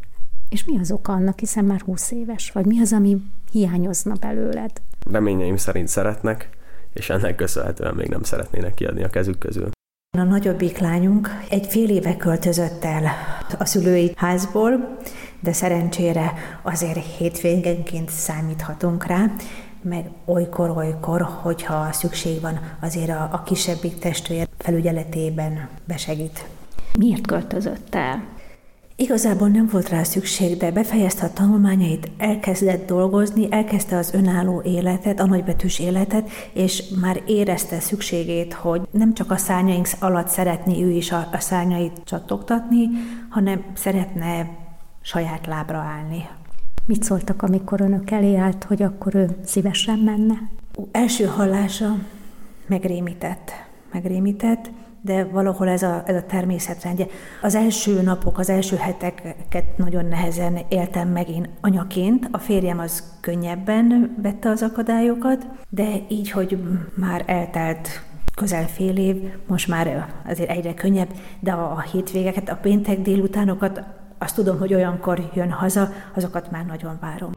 És 0.48 0.64
mi 0.64 0.78
az 0.78 0.92
oka 0.92 1.12
annak, 1.12 1.38
hiszen 1.38 1.64
már 1.64 1.80
20 1.80 2.10
éves 2.10 2.50
vagy? 2.50 2.66
Mi 2.66 2.80
az, 2.80 2.92
ami 2.92 3.16
hiányozna 3.52 4.14
belőled? 4.20 4.70
Reményeim 5.10 5.56
szerint 5.56 5.88
szeretnek, 5.88 6.48
és 6.92 7.10
ennek 7.10 7.36
köszönhetően 7.36 7.94
még 7.94 8.08
nem 8.08 8.22
szeretnének 8.22 8.74
kiadni 8.74 9.02
a 9.02 9.08
kezük 9.10 9.38
közül. 9.38 9.70
A 10.18 10.22
nagyobbik 10.22 10.78
lányunk 10.78 11.28
egy 11.50 11.66
fél 11.66 11.90
éve 11.90 12.16
költözött 12.16 12.84
el 12.84 13.10
a 13.58 13.64
szülői 13.64 14.12
házból, 14.16 14.98
de 15.40 15.52
szerencsére 15.52 16.32
azért 16.62 17.16
hétvégenként 17.16 18.08
számíthatunk 18.08 19.06
rá, 19.06 19.32
meg 19.82 20.10
olykor-olykor, 20.24 21.22
hogyha 21.22 21.92
szükség 21.92 22.40
van, 22.40 22.60
azért 22.80 23.10
a, 23.10 23.28
a 23.32 23.42
kisebbik 23.42 23.98
testvér 23.98 24.48
felügyeletében 24.58 25.68
besegít. 25.84 26.46
Miért 26.98 27.26
költözött 27.26 27.94
el? 27.94 28.22
Igazából 29.00 29.48
nem 29.48 29.68
volt 29.72 29.88
rá 29.88 30.02
szükség, 30.02 30.56
de 30.56 30.70
befejezte 30.70 31.26
a 31.26 31.32
tanulmányait, 31.32 32.10
elkezdett 32.18 32.86
dolgozni, 32.86 33.46
elkezdte 33.50 33.96
az 33.96 34.14
önálló 34.14 34.62
életet, 34.62 35.20
a 35.20 35.26
nagybetűs 35.26 35.78
életet, 35.78 36.30
és 36.52 36.84
már 37.00 37.22
érezte 37.26 37.80
szükségét, 37.80 38.52
hogy 38.52 38.88
nem 38.90 39.14
csak 39.14 39.30
a 39.30 39.36
szárnyaink 39.36 39.88
alatt 39.98 40.28
szeretné 40.28 40.82
ő 40.82 40.90
is 40.90 41.12
a, 41.12 41.28
a 41.32 41.40
szárnyait 41.40 42.00
csattogtatni, 42.04 42.88
hanem 43.28 43.64
szeretne 43.74 44.48
saját 45.00 45.46
lábra 45.46 45.78
állni. 45.78 46.28
Mit 46.86 47.02
szóltak, 47.02 47.42
amikor 47.42 47.80
önök 47.80 48.10
elé 48.10 48.36
állt, 48.36 48.64
hogy 48.64 48.82
akkor 48.82 49.14
ő 49.14 49.36
szívesen 49.44 49.98
menne? 49.98 50.34
Első 50.90 51.24
hallása 51.24 51.96
megrémített. 52.66 53.52
Megrémített, 53.92 54.70
de 55.02 55.24
valahol 55.24 55.68
ez 55.68 55.82
a, 55.82 56.02
ez 56.06 56.16
a 56.16 56.26
természetrendje. 56.26 57.06
Az 57.42 57.54
első 57.54 58.02
napok, 58.02 58.38
az 58.38 58.50
első 58.50 58.76
heteket 58.76 59.76
nagyon 59.76 60.04
nehezen 60.04 60.58
éltem 60.68 61.08
meg 61.08 61.28
én 61.28 61.48
anyaként. 61.60 62.28
A 62.30 62.38
férjem 62.38 62.78
az 62.78 63.18
könnyebben 63.20 64.16
vette 64.22 64.48
az 64.48 64.62
akadályokat, 64.62 65.46
de 65.68 65.88
így, 66.08 66.30
hogy 66.30 66.58
már 66.94 67.24
eltelt 67.26 67.88
közel 68.34 68.66
fél 68.66 68.96
év, 68.96 69.16
most 69.46 69.68
már 69.68 70.06
azért 70.28 70.50
egyre 70.50 70.74
könnyebb, 70.74 71.08
de 71.40 71.52
a, 71.52 71.70
a 71.70 71.80
hétvégeket, 71.80 72.48
a 72.48 72.58
péntek 72.62 73.00
délutánokat, 73.00 73.82
azt 74.22 74.34
tudom, 74.34 74.58
hogy 74.58 74.74
olyankor 74.74 75.30
jön 75.34 75.50
haza, 75.50 75.88
azokat 76.14 76.50
már 76.50 76.66
nagyon 76.66 76.98
várom. 77.00 77.30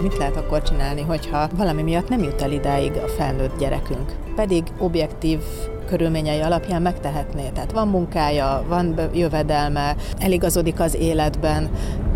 Mit 0.00 0.18
lehet 0.18 0.36
akkor 0.36 0.62
csinálni, 0.62 1.02
hogyha 1.02 1.48
valami 1.56 1.82
miatt 1.82 2.08
nem 2.08 2.22
jut 2.22 2.42
el 2.42 2.52
idáig 2.52 2.92
a 2.92 3.08
felnőtt 3.08 3.58
gyerekünk? 3.58 4.12
Pedig 4.34 4.64
objektív 4.78 5.40
körülményei 5.86 6.40
alapján 6.40 6.82
megtehetné. 6.82 7.48
Tehát 7.54 7.72
van 7.72 7.88
munkája, 7.88 8.64
van 8.68 9.00
jövedelme, 9.14 9.96
eligazodik 10.18 10.80
az 10.80 10.94
életben, 10.94 11.70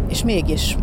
és 0.08 0.24
mégis 0.24 0.76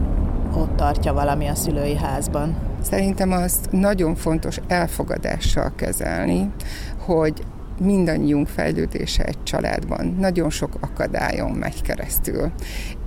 ott 0.55 0.75
tartja 0.75 1.13
valami 1.13 1.47
a 1.47 1.55
szülői 1.55 1.95
házban. 1.95 2.55
Szerintem 2.89 3.31
azt 3.31 3.71
nagyon 3.71 4.15
fontos 4.15 4.59
elfogadással 4.67 5.71
kezelni, 5.75 6.51
hogy 6.97 7.43
mindannyiunk 7.79 8.47
fejlődése 8.47 9.23
egy 9.23 9.43
családban 9.43 10.15
nagyon 10.19 10.49
sok 10.49 10.73
akadályon 10.79 11.51
megy 11.51 11.81
keresztül. 11.81 12.51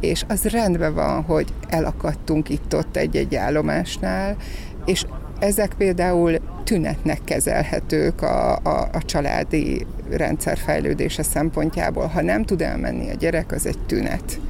És 0.00 0.24
az 0.28 0.44
rendben 0.44 0.94
van, 0.94 1.22
hogy 1.22 1.52
elakadtunk 1.68 2.48
itt-ott 2.48 2.96
egy-egy 2.96 3.34
állomásnál, 3.34 4.36
és 4.84 5.04
ezek 5.38 5.74
például 5.74 6.36
tünetnek 6.64 7.20
kezelhetők 7.24 8.22
a, 8.22 8.56
a, 8.56 8.88
a 8.92 9.02
családi 9.04 9.86
rendszer 10.10 10.58
fejlődése 10.58 11.22
szempontjából. 11.22 12.06
Ha 12.06 12.22
nem 12.22 12.44
tud 12.44 12.62
elmenni 12.62 13.10
a 13.10 13.14
gyerek, 13.14 13.52
az 13.52 13.66
egy 13.66 13.78
tünet 13.86 14.40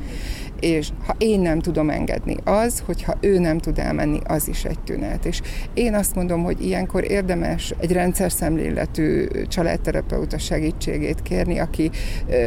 és 0.60 0.88
ha 1.06 1.14
én 1.18 1.40
nem 1.40 1.60
tudom 1.60 1.90
engedni 1.90 2.36
az, 2.44 2.82
hogyha 2.86 3.14
ő 3.20 3.38
nem 3.38 3.58
tud 3.58 3.78
elmenni, 3.78 4.18
az 4.24 4.48
is 4.48 4.64
egy 4.64 4.78
tünet. 4.78 5.24
És 5.24 5.40
én 5.74 5.94
azt 5.94 6.14
mondom, 6.14 6.42
hogy 6.42 6.64
ilyenkor 6.64 7.10
érdemes 7.10 7.74
egy 7.80 7.92
rendszer 7.92 8.32
szemléletű 8.32 9.26
családterapeuta 9.48 10.38
segítségét 10.38 11.22
kérni, 11.22 11.58
aki 11.58 11.90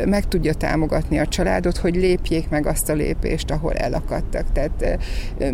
meg 0.05 0.27
tudja 0.27 0.53
támogatni 0.53 1.19
a 1.19 1.27
családot, 1.27 1.77
hogy 1.77 1.95
lépjék 1.95 2.49
meg 2.49 2.67
azt 2.67 2.89
a 2.89 2.93
lépést, 2.93 3.51
ahol 3.51 3.73
elakadtak. 3.73 4.51
Tehát 4.51 4.99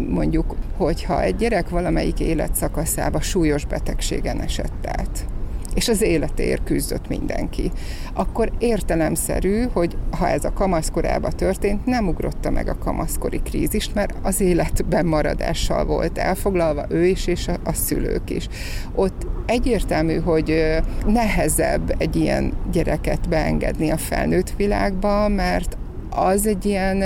mondjuk, 0.07 0.55
hogyha 0.77 1.21
egy 1.21 1.35
gyerek 1.35 1.69
valamelyik 1.69 2.19
életszakaszába 2.19 3.21
súlyos 3.21 3.65
betegségen 3.65 4.41
esett 4.41 4.87
át, 4.87 5.25
és 5.73 5.87
az 5.87 6.01
életéért 6.01 6.63
küzdött 6.63 7.07
mindenki. 7.07 7.71
Akkor 8.13 8.51
értelemszerű, 8.57 9.63
hogy 9.73 9.97
ha 10.17 10.29
ez 10.29 10.45
a 10.45 10.53
kamaszkorában 10.53 11.31
történt, 11.35 11.85
nem 11.85 12.07
ugrotta 12.07 12.49
meg 12.49 12.67
a 12.67 12.77
kamaszkori 12.77 13.41
krízist, 13.43 13.93
mert 13.93 14.13
az 14.21 14.41
életben 14.41 15.05
maradással 15.05 15.85
volt 15.85 16.17
elfoglalva 16.17 16.85
ő 16.89 17.05
is, 17.05 17.27
és 17.27 17.47
a, 17.47 17.55
a 17.63 17.73
szülők 17.73 18.29
is. 18.29 18.47
Ott 18.95 19.27
egyértelmű, 19.45 20.15
hogy 20.19 20.77
nehezebb 21.05 21.95
egy 21.97 22.15
ilyen 22.15 22.53
gyereket 22.71 23.29
beengedni 23.29 23.89
a 23.89 23.97
felnőtt 23.97 24.53
világba, 24.57 25.27
mert 25.27 25.77
az 26.09 26.47
egy 26.47 26.65
ilyen 26.65 27.03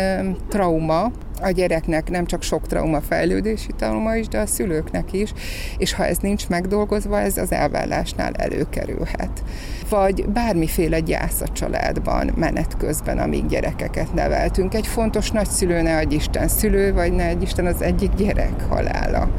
trauma, 0.49 1.11
a 1.43 1.51
gyereknek 1.51 2.09
nem 2.09 2.25
csak 2.25 2.41
sok 2.41 2.67
trauma, 2.67 3.01
fejlődési 3.01 3.71
trauma 3.77 4.15
is, 4.15 4.27
de 4.27 4.39
a 4.39 4.45
szülőknek 4.45 5.13
is, 5.13 5.33
és 5.77 5.93
ha 5.93 6.05
ez 6.05 6.17
nincs 6.17 6.47
megdolgozva, 6.47 7.19
ez 7.19 7.37
az 7.37 7.51
elvállásnál 7.51 8.33
előkerülhet. 8.33 9.43
Vagy 9.89 10.25
bármiféle 10.27 10.99
gyász 10.99 11.41
a 11.41 11.47
családban 11.47 12.31
menet 12.35 12.77
közben, 12.77 13.17
amíg 13.17 13.45
gyerekeket 13.45 14.13
neveltünk. 14.13 14.73
Egy 14.73 14.87
fontos 14.87 15.31
nagyszülő, 15.31 15.81
ne 15.81 15.97
egy 15.97 16.13
Isten 16.13 16.47
szülő, 16.47 16.93
vagy 16.93 17.13
ne 17.13 17.23
egy 17.27 17.41
Isten 17.41 17.65
az 17.65 17.81
egyik 17.81 18.13
gyerek 18.13 18.61
halála, 18.69 19.29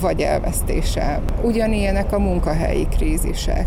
vagy 0.00 0.20
elvesztése. 0.20 1.20
Ugyanilyenek 1.42 2.12
a 2.12 2.18
munkahelyi 2.18 2.86
krízisek 2.96 3.66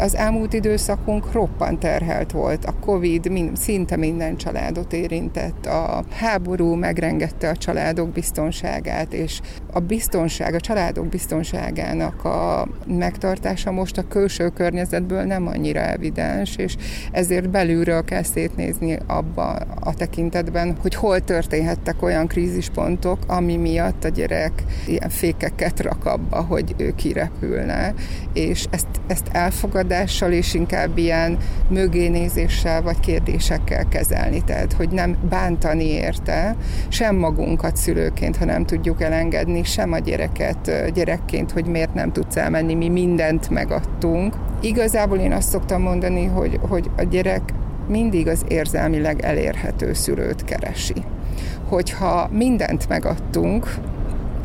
az 0.00 0.16
elmúlt 0.16 0.52
időszakunk 0.52 1.32
roppant 1.32 1.78
terhelt 1.78 2.32
volt. 2.32 2.64
A 2.64 2.74
Covid 2.80 3.30
mind, 3.30 3.56
szinte 3.56 3.96
minden 3.96 4.36
családot 4.36 4.92
érintett. 4.92 5.66
A 5.66 6.04
háború 6.10 6.74
megrengette 6.74 7.48
a 7.48 7.56
családok 7.56 8.08
biztonságát, 8.08 9.12
és 9.12 9.40
a 9.72 9.80
biztonság, 9.80 10.54
a 10.54 10.60
családok 10.60 11.06
biztonságának 11.06 12.24
a 12.24 12.68
megtartása 12.86 13.70
most 13.70 13.98
a 13.98 14.08
külső 14.08 14.48
környezetből 14.48 15.22
nem 15.22 15.46
annyira 15.46 15.80
evidens, 15.80 16.56
és 16.56 16.76
ezért 17.12 17.50
belülről 17.50 18.04
kell 18.04 18.22
szétnézni 18.22 18.98
abba 19.06 19.50
a 19.80 19.94
tekintetben, 19.94 20.76
hogy 20.80 20.94
hol 20.94 21.20
történhettek 21.20 22.02
olyan 22.02 22.26
krízispontok, 22.26 23.18
ami 23.26 23.56
miatt 23.56 24.04
a 24.04 24.08
gyerek 24.08 24.64
ilyen 24.86 25.08
fékeket 25.08 25.80
rak 25.80 26.04
abba, 26.04 26.40
hogy 26.40 26.74
ő 26.76 26.94
kirepülne, 26.94 27.94
és 28.32 28.64
ezt, 28.70 28.88
ezt 29.06 29.28
elfogad 29.32 29.90
elfogadással 29.90 30.32
és 30.32 30.54
inkább 30.54 30.98
ilyen 30.98 31.38
mögénézéssel 31.68 32.82
vagy 32.82 33.00
kérdésekkel 33.00 33.88
kezelni. 33.88 34.44
Tehát, 34.44 34.72
hogy 34.72 34.88
nem 34.88 35.16
bántani 35.28 35.84
érte, 35.84 36.56
sem 36.88 37.16
magunkat 37.16 37.76
szülőként, 37.76 38.36
ha 38.36 38.44
nem 38.44 38.64
tudjuk 38.64 39.02
elengedni, 39.02 39.59
sem 39.64 39.92
a 39.92 39.98
gyereket 39.98 40.92
gyerekként, 40.94 41.50
hogy 41.50 41.66
miért 41.66 41.94
nem 41.94 42.12
tudsz 42.12 42.36
elmenni, 42.36 42.74
mi 42.74 42.88
mindent 42.88 43.50
megadtunk. 43.50 44.34
Igazából 44.60 45.18
én 45.18 45.32
azt 45.32 45.48
szoktam 45.48 45.82
mondani, 45.82 46.26
hogy, 46.26 46.60
hogy 46.68 46.90
a 46.96 47.02
gyerek 47.02 47.52
mindig 47.88 48.28
az 48.28 48.44
érzelmileg 48.48 49.20
elérhető 49.22 49.92
szülőt 49.92 50.44
keresi. 50.44 51.04
Hogyha 51.68 52.28
mindent 52.32 52.88
megadtunk, 52.88 53.74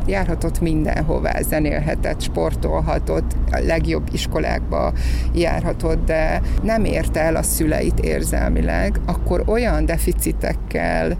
járhatott 0.06 0.60
mindenhová, 0.60 1.40
zenélhetett, 1.40 2.20
sportolhatott, 2.20 3.36
a 3.50 3.58
legjobb 3.66 4.08
iskolákba 4.12 4.92
járhatott, 5.34 6.04
de 6.04 6.40
nem 6.62 6.84
érte 6.84 7.20
el 7.20 7.36
a 7.36 7.42
szüleit 7.42 7.98
érzelmileg, 7.98 9.00
akkor 9.06 9.42
olyan 9.46 9.84
deficitekkel 9.84 11.16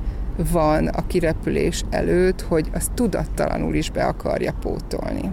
van 0.53 0.87
a 0.87 1.07
kirepülés 1.07 1.85
előtt, 1.91 2.41
hogy 2.41 2.69
azt 2.75 2.93
tudattalanul 2.93 3.75
is 3.75 3.91
be 3.91 4.05
akarja 4.05 4.55
pótolni. 4.61 5.31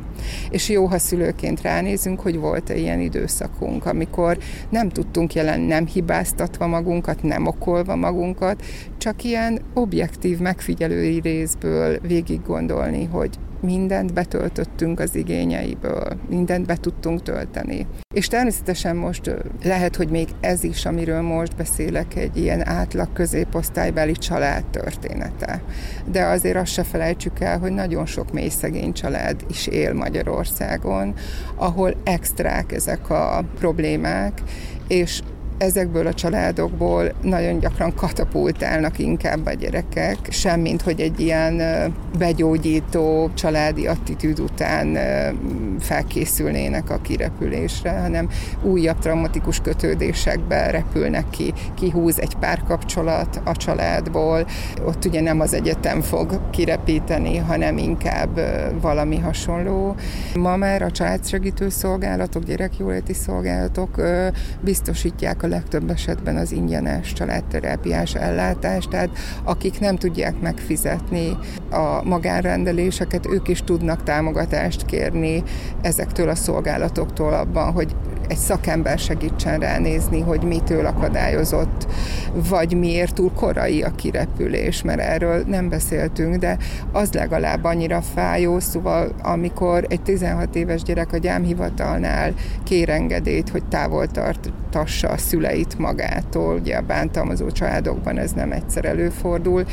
És 0.50 0.70
jó, 0.70 0.86
ha 0.86 0.98
szülőként 0.98 1.62
ránézünk, 1.62 2.20
hogy 2.20 2.40
volt-e 2.40 2.76
ilyen 2.76 3.00
időszakunk, 3.00 3.86
amikor 3.86 4.38
nem 4.70 4.90
tudtunk 4.90 5.34
jelen, 5.34 5.60
nem 5.60 5.86
hibáztatva 5.86 6.68
magunkat, 6.68 7.24
nem 7.24 7.48
okolva 7.48 7.96
magunkat, 7.96 8.64
csak 8.98 9.24
ilyen 9.24 9.62
objektív 9.74 10.40
megfigyelői 10.40 11.20
részből 11.20 12.00
végig 12.02 12.42
gondolni, 12.46 13.06
hogy 13.06 13.38
mindent 13.64 14.14
betöltöttünk 14.14 15.00
az 15.00 15.16
igényeiből, 15.16 16.18
mindent 16.30 16.66
be 16.66 16.76
tudtunk 16.76 17.22
tölteni. 17.22 17.88
És 18.14 18.28
természetesen 18.28 18.96
most 18.96 19.32
lehet, 19.64 19.96
hogy 19.96 20.10
még 20.10 20.28
ez 20.40 20.64
is, 20.64 20.86
amiről 20.86 21.22
most 21.22 21.56
beszélek, 21.56 22.16
egy 22.16 22.38
ilyen 22.38 22.68
átlag 22.68 23.14
középosztálybeli 23.14 24.12
család 24.12 24.66
története. 24.66 25.62
De 26.06 26.26
azért 26.26 26.58
azt 26.58 26.72
se 26.72 26.84
felejtsük 26.84 27.40
el, 27.40 27.60
hogy 27.60 27.72
nagyon 27.72 28.06
sok 28.06 28.34
mély 28.34 28.50
szegény 28.50 28.94
család 28.94 29.46
is 29.50 29.68
él 29.68 29.94
Magyarországon, 29.94 31.14
ahol 31.56 31.96
extrák 32.04 32.72
ezek 32.72 33.10
a 33.10 33.44
problémák, 33.60 34.42
és 34.88 35.22
ezekből 35.64 36.08
a 36.08 36.14
családokból 36.14 37.12
nagyon 37.22 37.60
gyakran 37.60 37.96
katapultálnak 37.96 39.00
inkább 39.00 39.46
a 39.46 39.54
gyerekek, 39.54 40.18
semmint 40.30 40.82
hogy 40.82 41.00
egy 41.00 41.20
ilyen 41.20 41.62
begyógyító 42.18 43.30
családi 43.34 43.88
attitűd 43.88 44.40
után 44.40 44.98
felkészülnének 45.80 46.90
a 46.90 47.02
kirepülésre, 47.02 47.92
hanem 47.92 48.30
újabb 48.62 49.00
traumatikus 49.00 49.60
kötődésekbe 49.60 50.72
repülnek 50.72 51.30
ki, 51.30 51.54
kihúz 51.76 52.20
egy 52.20 52.36
párkapcsolat 52.36 53.42
a 53.44 53.56
családból, 53.56 54.48
ott 54.86 55.06
ugye 55.06 55.22
nem 55.22 55.40
az 55.40 55.54
egyetem 55.54 56.02
fog 56.02 56.50
kirepíteni, 56.50 57.38
hanem 57.38 57.78
inkább 57.78 58.40
valami 58.82 59.18
hasonló. 59.20 59.96
Ma 60.36 60.56
már 60.56 60.82
a 60.82 60.92
családsegítő 60.92 61.70
szolgálatok, 61.70 62.44
gyerekjóléti 62.44 63.14
szolgálatok 63.14 64.02
biztosítják 64.62 65.44
a 65.44 65.48
legtöbb 65.54 65.90
esetben 65.90 66.36
az 66.38 66.52
ingyenes 66.52 67.14
családterápiás 67.14 68.16
ellátást, 68.16 68.90
tehát 68.90 69.10
akik 69.44 69.80
nem 69.80 69.96
tudják 69.96 70.40
megfizetni 70.42 71.38
a 71.72 72.04
magánrendeléseket, 72.04 73.28
ők 73.28 73.48
is 73.48 73.62
tudnak 73.62 74.04
támogatást 74.04 74.86
kérni 74.86 75.44
ezektől 75.82 76.30
a 76.30 76.36
szolgálatoktól 76.36 77.34
abban, 77.34 77.72
hogy 77.72 77.96
egy 78.28 78.38
szakember 78.38 79.00
segítsen 79.00 79.60
ránézni, 79.60 80.22
hogy 80.22 80.44
mitől 80.44 80.86
akadályozott, 80.86 81.88
vagy 82.50 82.78
miért 82.78 83.14
túl 83.14 83.32
korai 83.32 83.84
a 83.84 83.96
kirepülés, 83.96 84.82
mert 84.82 85.00
erről 85.00 85.44
nem 85.48 85.70
beszéltünk, 85.70 86.36
de 86.36 86.58
az 86.92 87.14
legalább 87.14 87.64
annyira 87.64 88.02
fájó, 88.02 88.60
szóval 88.60 89.16
amikor 89.22 89.86
egy 89.90 90.02
16 90.02 90.56
éves 90.56 90.84
gyerek 90.84 91.14
a 91.14 91.18
gyámhivatalnál 91.18 92.34
kér 92.64 92.90
engedélyt, 92.90 93.50
hogy 93.50 93.66
távol 93.66 94.08
tartassa 94.08 95.10
a 95.10 95.18
szüleit 95.44 95.80
magától, 95.80 96.56
ugye 96.56 96.76
a 96.76 96.82
bántalmazó 96.82 97.52
családokban 97.52 98.18
ez 98.18 98.32
nem 98.32 98.52
egyszer 98.52 98.86
előfordul, 98.86 99.66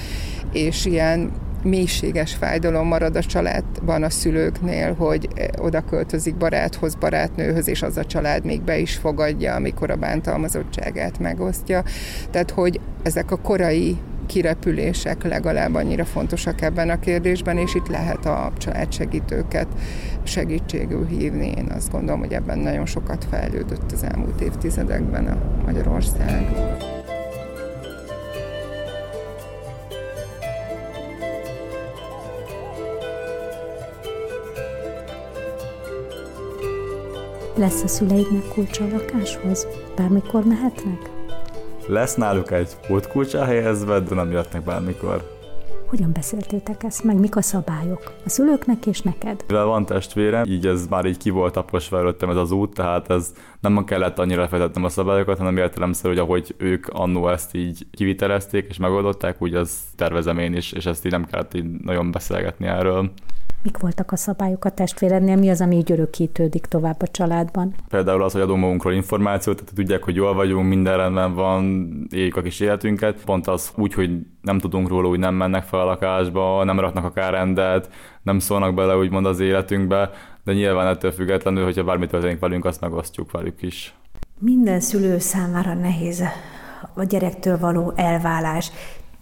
és 0.53 0.85
ilyen 0.85 1.31
mélységes 1.63 2.35
fájdalom 2.35 2.87
marad 2.87 3.17
a 3.17 3.23
családban 3.23 4.03
a 4.03 4.11
szülőknél, 4.11 4.95
hogy 4.95 5.29
oda 5.59 5.81
költözik 5.81 6.37
baráthoz, 6.37 6.95
barátnőhöz, 6.95 7.69
és 7.69 7.83
az 7.83 7.97
a 7.97 8.05
család 8.05 8.45
még 8.45 8.63
be 8.63 8.79
is 8.79 8.97
fogadja, 8.97 9.55
amikor 9.55 9.91
a 9.91 9.97
bántalmazottságát 9.97 11.19
megosztja. 11.19 11.83
Tehát, 12.31 12.51
hogy 12.51 12.81
ezek 13.03 13.31
a 13.31 13.37
korai 13.37 13.97
kirepülések 14.31 15.25
legalább 15.25 15.75
annyira 15.75 16.05
fontosak 16.05 16.61
ebben 16.61 16.91
a 16.91 16.99
kérdésben, 16.99 17.59
és 17.59 17.75
itt 17.75 17.89
lehet 17.89 18.27
a 18.27 18.53
családsegítőket 18.59 19.67
segítségül 20.23 21.07
hívni. 21.07 21.47
Én 21.57 21.67
azt 21.77 21.91
gondolom, 21.91 22.21
hogy 22.21 22.33
ebben 22.33 22.59
nagyon 22.59 22.87
sokat 22.87 23.27
fejlődött 23.31 23.93
az 23.93 24.03
elmúlt 24.03 24.41
évtizedekben 24.41 25.27
a 25.27 25.63
Magyarország. 25.65 26.49
Lesz 37.57 37.83
a 37.83 37.89
szüleidnek 37.89 38.49
kulcsa 38.55 38.85
a 38.85 38.89
lakáshoz? 38.89 39.67
Bármikor 39.97 40.45
mehetnek? 40.45 41.20
Lesz 41.91 42.15
náluk 42.15 42.51
egy 42.51 42.77
pótkulcs 42.87 43.35
elhelyezve, 43.35 44.01
de 44.01 44.15
nem 44.15 44.31
jöttnek 44.31 44.65
bármikor. 44.65 45.39
Hogyan 45.87 46.13
beszéltétek 46.13 46.83
ezt 46.83 47.05
meg? 47.05 47.19
Mik 47.19 47.37
a 47.37 47.43
szabályok? 47.43 48.13
A 48.25 48.29
szülőknek 48.29 48.87
és 48.87 49.01
neked? 49.01 49.45
Mivel 49.47 49.65
van 49.65 49.87
testvérem, 49.87 50.45
így 50.49 50.67
ez 50.67 50.87
már 50.87 51.05
így 51.05 51.17
ki 51.17 51.31
volt 51.31 51.53
taposva 51.53 51.99
előttem 51.99 52.31
ez 52.31 52.37
az 52.37 52.51
út, 52.51 52.75
tehát 52.75 53.11
ez 53.11 53.33
nem 53.61 53.85
kellett 53.85 54.19
annyira 54.19 54.41
lefektetnem 54.41 54.85
a 54.85 54.89
szabályokat, 54.89 55.39
hanem 55.39 55.57
értelemszerű, 55.57 56.15
hogy 56.15 56.23
ahogy 56.23 56.55
ők 56.59 56.87
annó 56.89 57.29
ezt 57.29 57.55
így 57.55 57.87
kivitelezték 57.91 58.67
és 58.69 58.77
megoldották, 58.77 59.43
úgy 59.43 59.55
az 59.55 59.79
tervezem 59.97 60.39
én 60.39 60.55
is, 60.55 60.73
és 60.73 60.87
ezt 60.87 61.05
így 61.07 61.13
nem 61.13 61.25
kellett 61.25 61.55
így 61.55 61.71
nagyon 61.71 62.11
beszélgetni 62.11 62.67
erről. 62.67 63.11
Mik 63.63 63.79
voltak 63.79 64.13
a 64.13 64.17
szabályok 64.17 64.65
a 64.65 64.71
testvérednél? 64.71 65.37
Mi 65.37 65.49
az, 65.49 65.61
ami 65.61 65.77
így 65.77 65.93
örökítődik 65.93 66.67
tovább 66.67 67.03
a 67.03 67.07
családban? 67.07 67.75
Például 67.89 68.23
az, 68.23 68.33
hogy 68.33 68.41
adunk 68.41 68.61
magunkról 68.61 68.93
információt, 68.93 69.57
tehát 69.57 69.75
tudják, 69.75 70.03
hogy 70.03 70.15
jól 70.15 70.35
vagyunk, 70.35 70.69
minden 70.69 70.97
rendben 70.97 71.35
van, 71.35 71.91
éljük 72.11 72.37
a 72.37 72.43
kis 72.43 72.61
életünket. 72.61 73.25
Pont 73.25 73.47
az 73.47 73.73
úgy, 73.77 73.95
hogy 73.95 74.11
nem 74.43 74.59
tudunk 74.59 74.89
róla, 74.89 75.09
hogy 75.09 75.19
nem 75.19 75.35
mennek 75.35 75.65
fel 75.65 75.81
a 75.81 75.85
lakásba, 75.85 76.65
nem 76.65 76.81
raknak 76.81 77.05
akár 77.05 77.33
rendet, 77.33 77.91
nem 78.23 78.39
szólnak 78.39 78.75
bele 78.75 78.97
úgymond 78.97 79.27
az 79.27 79.41
életünkbe, 79.41 80.11
de 80.45 80.53
nyilván 80.53 80.87
ettől 80.87 81.13
függetlenül, 81.13 81.65
hogyha 81.65 81.85
bármi 81.85 82.07
történik 82.07 82.39
velünk, 82.39 82.65
azt 82.65 82.81
megosztjuk 82.81 83.31
velük 83.31 83.63
is. 83.63 83.95
Minden 84.39 84.81
szülő 84.81 85.19
számára 85.19 85.75
nehéz 85.75 86.23
a 86.95 87.05
gyerektől 87.05 87.59
való 87.59 87.93
elválás. 87.97 88.71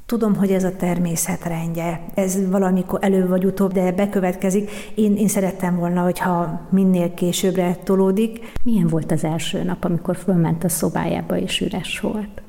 Tudom, 0.09 0.35
hogy 0.35 0.53
ez 0.53 0.64
a 0.64 0.77
természet 0.77 1.44
rendje, 1.44 2.05
ez 2.14 2.51
valamikor 2.51 2.99
elő 3.03 3.27
vagy 3.27 3.44
utóbb, 3.44 3.73
de 3.73 3.92
bekövetkezik. 3.92 4.71
Én, 4.94 5.16
én 5.16 5.29
szerettem 5.29 5.77
volna, 5.77 6.03
hogyha 6.03 6.61
minél 6.71 7.14
későbbre 7.14 7.75
tolódik. 7.85 8.53
Milyen 8.64 8.87
volt 8.87 9.11
az 9.11 9.25
első 9.25 9.62
nap, 9.62 9.85
amikor 9.85 10.16
fölment 10.16 10.64
a 10.64 10.68
szobájába 10.68 11.37
és 11.37 11.61
üres 11.61 12.01
volt? 12.01 12.42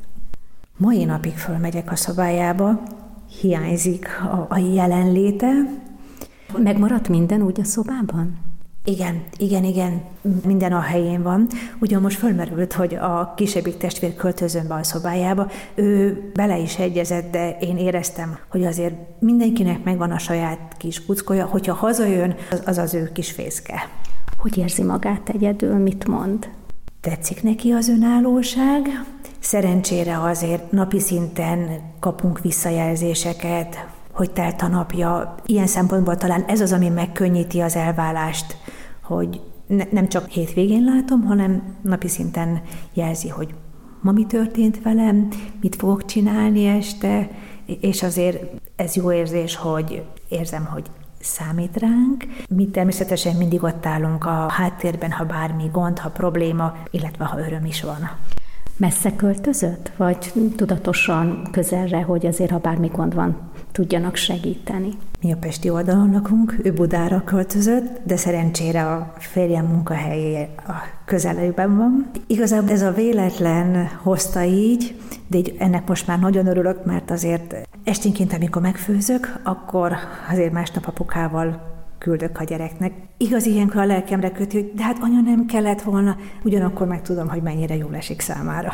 Mai 0.77 1.03
napig 1.03 1.33
fölmegyek 1.33 1.91
a 1.91 1.95
szobájába, 1.95 2.81
hiányzik 3.41 4.07
a, 4.21 4.45
a 4.49 4.57
jelenléte. 4.57 5.51
Megmaradt 6.57 7.09
minden 7.09 7.41
úgy 7.41 7.59
a 7.59 7.63
szobában? 7.63 8.48
Igen, 8.89 9.23
igen, 9.37 9.63
igen, 9.63 10.01
minden 10.45 10.71
a 10.71 10.79
helyén 10.79 11.23
van. 11.23 11.47
Ugyan 11.79 12.01
most 12.01 12.17
fölmerült, 12.17 12.73
hogy 12.73 12.95
a 12.95 13.33
kisebbik 13.35 13.77
testvér 13.77 14.15
költözön 14.15 14.67
be 14.67 14.73
a 14.73 14.83
szobájába. 14.83 15.47
Ő 15.75 16.21
bele 16.33 16.57
is 16.57 16.77
egyezett, 16.77 17.31
de 17.31 17.57
én 17.59 17.77
éreztem, 17.77 18.37
hogy 18.47 18.65
azért 18.65 18.93
mindenkinek 19.19 19.83
megvan 19.83 20.11
a 20.11 20.17
saját 20.17 20.75
kis 20.77 21.05
kuckója, 21.05 21.45
hogyha 21.45 21.73
hazajön, 21.73 22.35
az 22.51 22.61
az, 22.65 22.77
az 22.77 22.93
ő 22.93 23.11
kis 23.13 23.31
fészke. 23.31 23.89
Hogy 24.37 24.57
érzi 24.57 24.83
magát 24.83 25.29
egyedül, 25.29 25.75
mit 25.75 26.07
mond? 26.07 26.49
Tetszik 27.01 27.43
neki 27.43 27.71
az 27.71 27.89
önállóság. 27.89 29.05
Szerencsére 29.39 30.21
azért 30.21 30.71
napi 30.71 30.99
szinten 30.99 31.79
kapunk 31.99 32.39
visszajelzéseket, 32.39 33.87
hogy 34.19 34.31
telt 34.31 34.61
a 34.61 34.67
napja. 34.67 35.35
Ilyen 35.45 35.67
szempontból 35.67 36.17
talán 36.17 36.43
ez 36.47 36.61
az, 36.61 36.71
ami 36.71 36.89
megkönnyíti 36.89 37.59
az 37.59 37.75
elválást, 37.75 38.57
hogy 39.09 39.41
ne, 39.67 39.83
nem 39.91 40.07
csak 40.07 40.27
hétvégén 40.27 40.83
látom, 40.83 41.23
hanem 41.23 41.75
napi 41.81 42.07
szinten 42.07 42.61
jelzi, 42.93 43.27
hogy 43.27 43.53
ma 44.01 44.11
mi 44.11 44.25
történt 44.25 44.81
velem, 44.81 45.27
mit 45.61 45.75
fogok 45.75 46.05
csinálni 46.05 46.65
este, 46.65 47.29
és 47.65 48.03
azért 48.03 48.43
ez 48.75 48.95
jó 48.95 49.11
érzés, 49.11 49.55
hogy 49.55 50.03
érzem, 50.27 50.65
hogy 50.65 50.85
számít 51.19 51.77
ránk. 51.77 52.25
Mi 52.49 52.67
természetesen 52.67 53.35
mindig 53.35 53.63
ott 53.63 53.85
állunk 53.85 54.25
a 54.25 54.49
háttérben, 54.49 55.11
ha 55.11 55.23
bármi 55.23 55.69
gond, 55.71 55.99
ha 55.99 56.09
probléma, 56.09 56.75
illetve 56.91 57.25
ha 57.25 57.39
öröm 57.39 57.65
is 57.65 57.83
van. 57.83 58.09
Messze 58.77 59.15
költözött, 59.15 59.91
vagy 59.97 60.31
tudatosan 60.55 61.47
közelre, 61.51 62.01
hogy 62.01 62.25
azért, 62.25 62.51
ha 62.51 62.57
bármi 62.57 62.87
gond 62.87 63.15
van, 63.15 63.48
tudjanak 63.71 64.15
segíteni? 64.15 64.89
Mi 65.21 65.31
a 65.31 65.37
Pesti 65.37 65.69
oldalon 65.69 66.11
lakunk, 66.11 66.55
ő 66.63 66.73
Budára 66.73 67.23
költözött, 67.23 67.99
de 68.03 68.15
szerencsére 68.15 68.85
a 68.85 69.13
férjem 69.17 69.65
munkahelyé 69.65 70.49
a 70.67 70.73
közelőben 71.05 71.77
van. 71.77 72.09
Igazából 72.27 72.69
ez 72.69 72.81
a 72.81 72.91
véletlen 72.91 73.87
hozta 74.01 74.43
így, 74.43 74.95
de 75.27 75.37
így 75.37 75.55
ennek 75.59 75.87
most 75.87 76.07
már 76.07 76.19
nagyon 76.19 76.47
örülök, 76.47 76.85
mert 76.85 77.11
azért 77.11 77.55
esténként, 77.83 78.33
amikor 78.33 78.61
megfőzök, 78.61 79.39
akkor 79.43 79.93
azért 80.29 80.53
másnap 80.53 80.87
apukával 80.87 81.61
küldök 81.97 82.39
a 82.39 82.43
gyereknek. 82.43 82.93
Igaz, 83.17 83.45
ilyenkor 83.45 83.81
a 83.81 83.85
lelkemre 83.85 84.31
köti, 84.31 84.57
hogy 84.61 84.71
de 84.75 84.83
hát 84.83 84.97
anya 85.01 85.21
nem 85.21 85.45
kellett 85.45 85.81
volna, 85.81 86.17
ugyanakkor 86.43 86.87
meg 86.87 87.01
tudom, 87.01 87.29
hogy 87.29 87.41
mennyire 87.41 87.75
jól 87.75 87.95
esik 87.95 88.21
számára. 88.21 88.73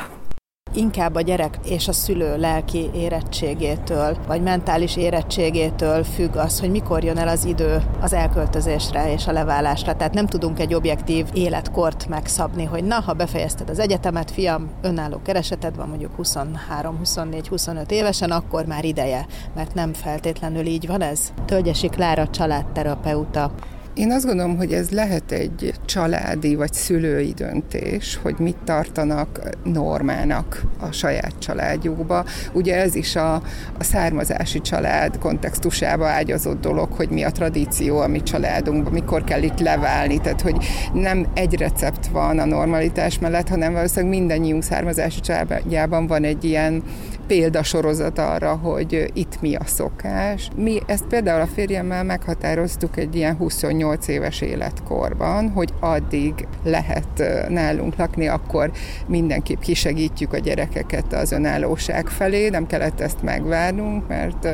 Inkább 0.76 1.16
a 1.16 1.22
gyerek 1.22 1.60
és 1.66 1.88
a 1.88 1.92
szülő 1.92 2.38
lelki 2.38 2.90
érettségétől, 2.94 4.18
vagy 4.28 4.42
mentális 4.42 4.98
érettségétől 4.98 6.04
függ 6.04 6.36
az, 6.36 6.60
hogy 6.60 6.72
mikor 6.72 7.04
jön 7.04 7.18
el 7.18 7.28
az 7.28 7.46
idő 7.46 7.82
az 8.02 8.14
elköltözésre 8.14 9.14
és 9.14 9.28
a 9.28 9.32
leválásra. 9.32 9.96
Tehát 9.96 10.14
nem 10.14 10.26
tudunk 10.26 10.60
egy 10.60 10.74
objektív 10.74 11.26
életkort 11.34 12.08
megszabni, 12.08 12.64
hogy 12.66 12.84
na, 12.84 13.00
ha 13.00 13.14
befejezted 13.14 13.70
az 13.70 13.80
egyetemet, 13.80 14.32
fiam, 14.32 14.70
önálló 14.82 15.22
kereseted 15.24 15.76
van 15.76 15.88
mondjuk 15.88 16.16
23, 16.16 16.98
24, 16.98 17.48
25 17.48 17.92
évesen, 17.92 18.32
akkor 18.32 18.66
már 18.66 18.86
ideje, 18.86 19.26
mert 19.56 19.74
nem 19.74 19.94
feltétlenül 19.94 20.66
így 20.66 20.88
van 20.88 21.02
ez. 21.02 21.20
Tölgyesi 21.46 21.88
Klára 21.88 22.28
családterapeuta 22.28 23.52
én 23.96 24.12
azt 24.12 24.26
gondolom, 24.26 24.58
hogy 24.58 24.74
ez 24.74 24.90
lehet 24.90 25.32
egy 25.32 25.74
családi 25.86 26.56
vagy 26.56 26.74
szülői 26.74 27.34
döntés, 27.34 28.20
hogy 28.22 28.36
mit 28.38 28.58
tartanak 28.64 29.50
normának 29.64 30.62
a 30.80 30.92
saját 30.92 31.34
családjukba. 31.40 32.26
Ugye 32.54 32.76
ez 32.82 32.96
is 32.96 33.16
a, 33.16 33.34
a 33.78 33.84
származási 33.84 34.62
család 34.62 35.18
kontextusába 35.18 36.08
ágyazott 36.08 36.62
dolog, 36.62 36.92
hogy 36.92 37.10
mi 37.10 37.24
a 37.24 37.32
tradíció 37.32 37.98
a 37.98 38.08
mi 38.08 38.24
családunkban, 38.24 38.94
mikor 38.94 39.24
kell 39.24 39.44
itt 39.44 39.60
leválni, 39.60 40.18
tehát 40.18 40.42
hogy 40.42 40.56
nem 40.94 41.28
egy 41.34 41.58
recept 41.58 42.08
van 42.08 42.40
a 42.40 42.46
normalitás 42.46 43.20
mellett, 43.20 43.50
hanem 43.50 43.74
valószínűleg 43.74 44.20
mindannyiunk 44.20 44.64
származási 44.64 45.20
családjában 45.20 46.08
van 46.08 46.24
egy 46.24 46.44
ilyen 46.44 46.84
példasorozat 47.28 48.20
arra, 48.20 48.56
hogy 48.56 49.12
itt 49.14 49.42
mi 49.42 49.56
a 49.56 49.66
szokás. 49.66 50.50
Mi 50.56 50.80
ezt 50.86 51.06
például 51.06 51.42
a 51.42 51.48
férjemmel 51.48 52.04
meghatároztuk 52.04 52.98
egy 52.98 53.16
ilyen 53.16 53.36
28 53.36 53.84
éves 54.08 54.42
életkorban, 54.42 55.50
hogy 55.50 55.74
addig 55.80 56.48
lehet 56.64 57.24
nálunk 57.50 57.96
lakni, 57.96 58.28
akkor 58.28 58.72
mindenképp 59.08 59.60
kisegítjük 59.60 60.34
a 60.34 60.38
gyerekeket 60.38 61.14
az 61.14 61.32
önállóság 61.32 62.08
felé, 62.08 62.50
nem 62.50 62.68
kellett 62.68 63.00
ezt 63.00 63.22
megvárnunk, 63.22 64.08
mert 64.08 64.48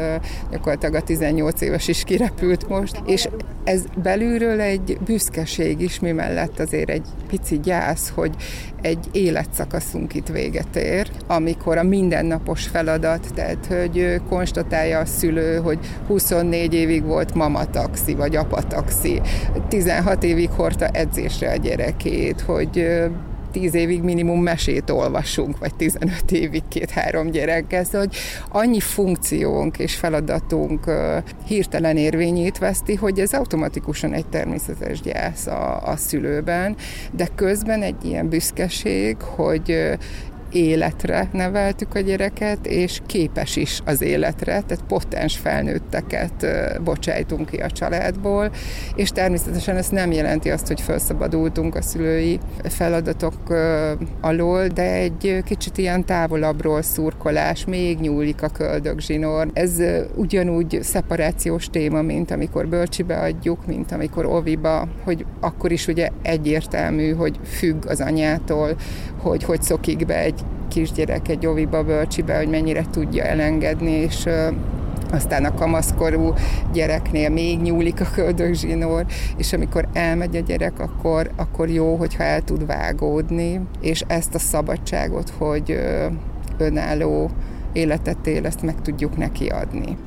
gyakorlatilag 0.52 0.96
a 0.96 1.02
18 1.02 1.62
éves 1.62 1.88
is 1.88 2.04
kirepült 2.04 2.70
most, 2.70 3.02
és 3.06 3.28
ez 3.64 3.84
belülről 4.04 4.62
egy 4.62 4.98
büszkeség 5.06 5.82
is, 5.82 6.00
mi 6.00 6.12
mellett 6.12 6.60
azért 6.60 6.90
egy 6.90 7.08
pici 7.28 7.60
gyász, 7.60 8.12
hogy 8.16 8.36
egy 8.82 9.08
életszakaszunk 9.12 10.14
itt 10.14 10.28
véget 10.28 10.76
ér, 10.76 11.12
amikor 11.28 11.78
a 11.78 11.84
mindennapos 11.84 12.68
feladat, 12.68 13.28
tehát 13.34 13.66
hogy 13.66 14.22
konstatálja 14.30 15.00
a 15.00 15.06
szülő, 15.06 15.58
hogy 15.58 15.80
24 16.08 16.74
évig 16.74 17.04
volt 17.04 17.34
mama 17.34 17.66
taxi, 17.66 18.14
vagy 18.14 18.36
apa 18.36 18.62
taxi, 18.62 19.22
16 19.68 20.24
évig 20.24 20.50
hordta 20.50 20.88
edzésre 20.88 21.52
a 21.52 21.56
gyerekét, 21.56 22.42
hogy 22.42 23.02
tíz 23.52 23.74
évig 23.74 24.02
minimum 24.02 24.42
mesét 24.42 24.90
olvasunk, 24.90 25.58
vagy 25.58 25.76
15 25.76 26.32
évig 26.32 26.64
két-három 26.68 27.30
gyerekkel, 27.30 27.84
szóval, 27.84 28.00
hogy 28.00 28.16
annyi 28.50 28.80
funkciónk 28.80 29.80
és 29.80 29.96
feladatunk 29.96 30.92
hirtelen 31.46 31.98
érvényét 31.98 32.58
veszti, 32.58 32.96
hogy 32.96 33.20
ez 33.20 33.34
automatikusan 33.34 34.14
egy 34.14 34.28
természetes 34.28 35.02
gyász 35.02 35.48
a, 35.48 35.88
a 35.88 35.96
szülőben, 35.96 36.76
de 37.12 37.28
közben 37.36 37.82
egy 37.82 38.06
ilyen 38.06 38.30
büszkeség, 38.30 39.22
hogy 39.22 39.98
életre 40.52 41.30
neveltük 41.32 41.96
a 41.96 42.00
gyereket, 42.00 42.66
és 42.66 43.02
képes 43.06 43.56
is 43.56 43.82
az 43.86 44.02
életre, 44.02 44.62
tehát 44.68 44.84
potens 44.88 45.38
felnőtteket 45.38 46.48
bocsájtunk 46.84 47.50
ki 47.50 47.58
a 47.58 47.72
családból, 47.72 48.52
és 48.96 49.10
természetesen 49.10 49.78
ez 49.78 49.90
nem 49.90 50.12
jelenti 50.12 50.50
azt, 50.50 50.68
hogy 50.68 50.82
felszabadultunk 50.82 51.76
a 51.76 51.82
szülői 51.82 52.40
feladatok 52.64 53.34
alól, 54.22 54.68
de 54.68 54.94
egy 54.94 55.44
kicsit 55.46 55.78
ilyen 55.78 56.06
távolabbról 56.06 56.82
szurkolás, 56.82 57.66
még 57.66 58.00
nyúlik 58.00 58.42
a 58.42 58.48
köldögzsinór. 58.48 59.50
Ez 59.54 59.78
ugyanúgy 60.16 60.80
szeparációs 60.82 61.68
téma, 61.68 62.02
mint 62.02 62.32
amikor 62.32 62.68
bölcsibe 62.68 63.18
adjuk, 63.18 63.66
mint 63.66 63.92
amikor 63.92 64.26
oviba, 64.26 64.88
hogy 65.04 65.26
akkor 65.40 65.72
is 65.72 65.88
ugye 65.88 66.10
egyértelmű, 66.22 67.14
hogy 67.14 67.40
függ 67.44 67.86
az 67.88 68.02
anyától, 68.02 68.76
hogy 69.18 69.44
hogy 69.44 69.62
szokik 69.62 70.06
be 70.06 70.16
egy 70.42 70.68
kisgyerek 70.68 71.28
egy 71.28 71.46
oviba, 71.46 71.84
bölcsibe, 71.84 72.38
hogy 72.38 72.50
mennyire 72.50 72.86
tudja 72.92 73.24
elengedni, 73.24 73.92
és 73.92 74.28
aztán 75.12 75.46
a 75.46 75.54
kamaszkorú 75.54 76.34
gyereknél 76.74 77.30
még 77.30 77.62
nyúlik 77.62 78.02
a 78.02 78.06
köldögzsinór, 78.14 79.06
és 79.38 79.54
amikor 79.54 79.88
elmegy 79.94 80.36
a 80.36 80.40
gyerek, 80.40 80.80
akkor, 80.80 81.32
akkor 81.36 81.70
jó, 81.70 81.96
hogyha 81.96 82.24
el 82.24 82.42
tud 82.42 82.66
vágódni, 82.66 83.62
és 83.82 84.04
ezt 84.08 84.36
a 84.36 84.40
szabadságot, 84.40 85.30
hogy 85.38 85.80
önálló 86.58 87.30
életet 87.74 88.28
él, 88.28 88.46
ezt 88.46 88.62
meg 88.62 88.82
tudjuk 88.82 89.18
neki 89.18 89.48
adni. 89.48 89.98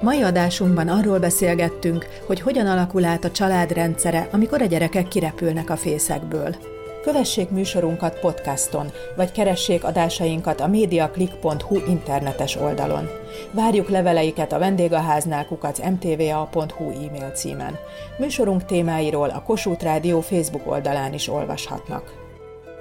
Mai 0.00 0.22
adásunkban 0.22 0.88
arról 0.88 1.18
beszélgettünk, 1.18 2.06
hogy 2.26 2.40
hogyan 2.40 2.66
alakul 2.66 3.04
át 3.04 3.24
a 3.24 3.30
család 3.30 3.72
rendszere, 3.72 4.28
amikor 4.32 4.62
a 4.62 4.66
gyerekek 4.66 5.08
kirepülnek 5.08 5.70
a 5.70 5.76
fészekből. 5.76 6.56
Kövessék 7.02 7.50
műsorunkat 7.50 8.18
podcaston, 8.18 8.92
vagy 9.16 9.32
keressék 9.32 9.84
adásainkat 9.84 10.60
a 10.60 10.66
mediaclick.hu 10.66 11.76
internetes 11.88 12.56
oldalon. 12.56 13.08
Várjuk 13.50 13.88
leveleiket 13.88 14.52
a 14.52 14.58
vendégháznál 14.58 15.46
kukac 15.46 15.78
mtva.hu 15.78 16.90
e-mail 16.90 17.30
címen. 17.34 17.78
Műsorunk 18.18 18.64
témáiról 18.64 19.28
a 19.28 19.42
Kossuth 19.42 19.84
Rádió 19.84 20.20
Facebook 20.20 20.70
oldalán 20.70 21.12
is 21.12 21.28
olvashatnak. 21.28 22.12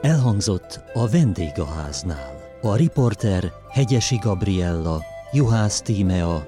Elhangzott 0.01 0.79
a 0.93 1.08
vendégháznál. 1.10 2.38
A 2.62 2.75
riporter 2.75 3.51
Hegyesi 3.69 4.17
Gabriella, 4.21 5.01
Juhász 5.32 5.82
Tímea, 5.82 6.47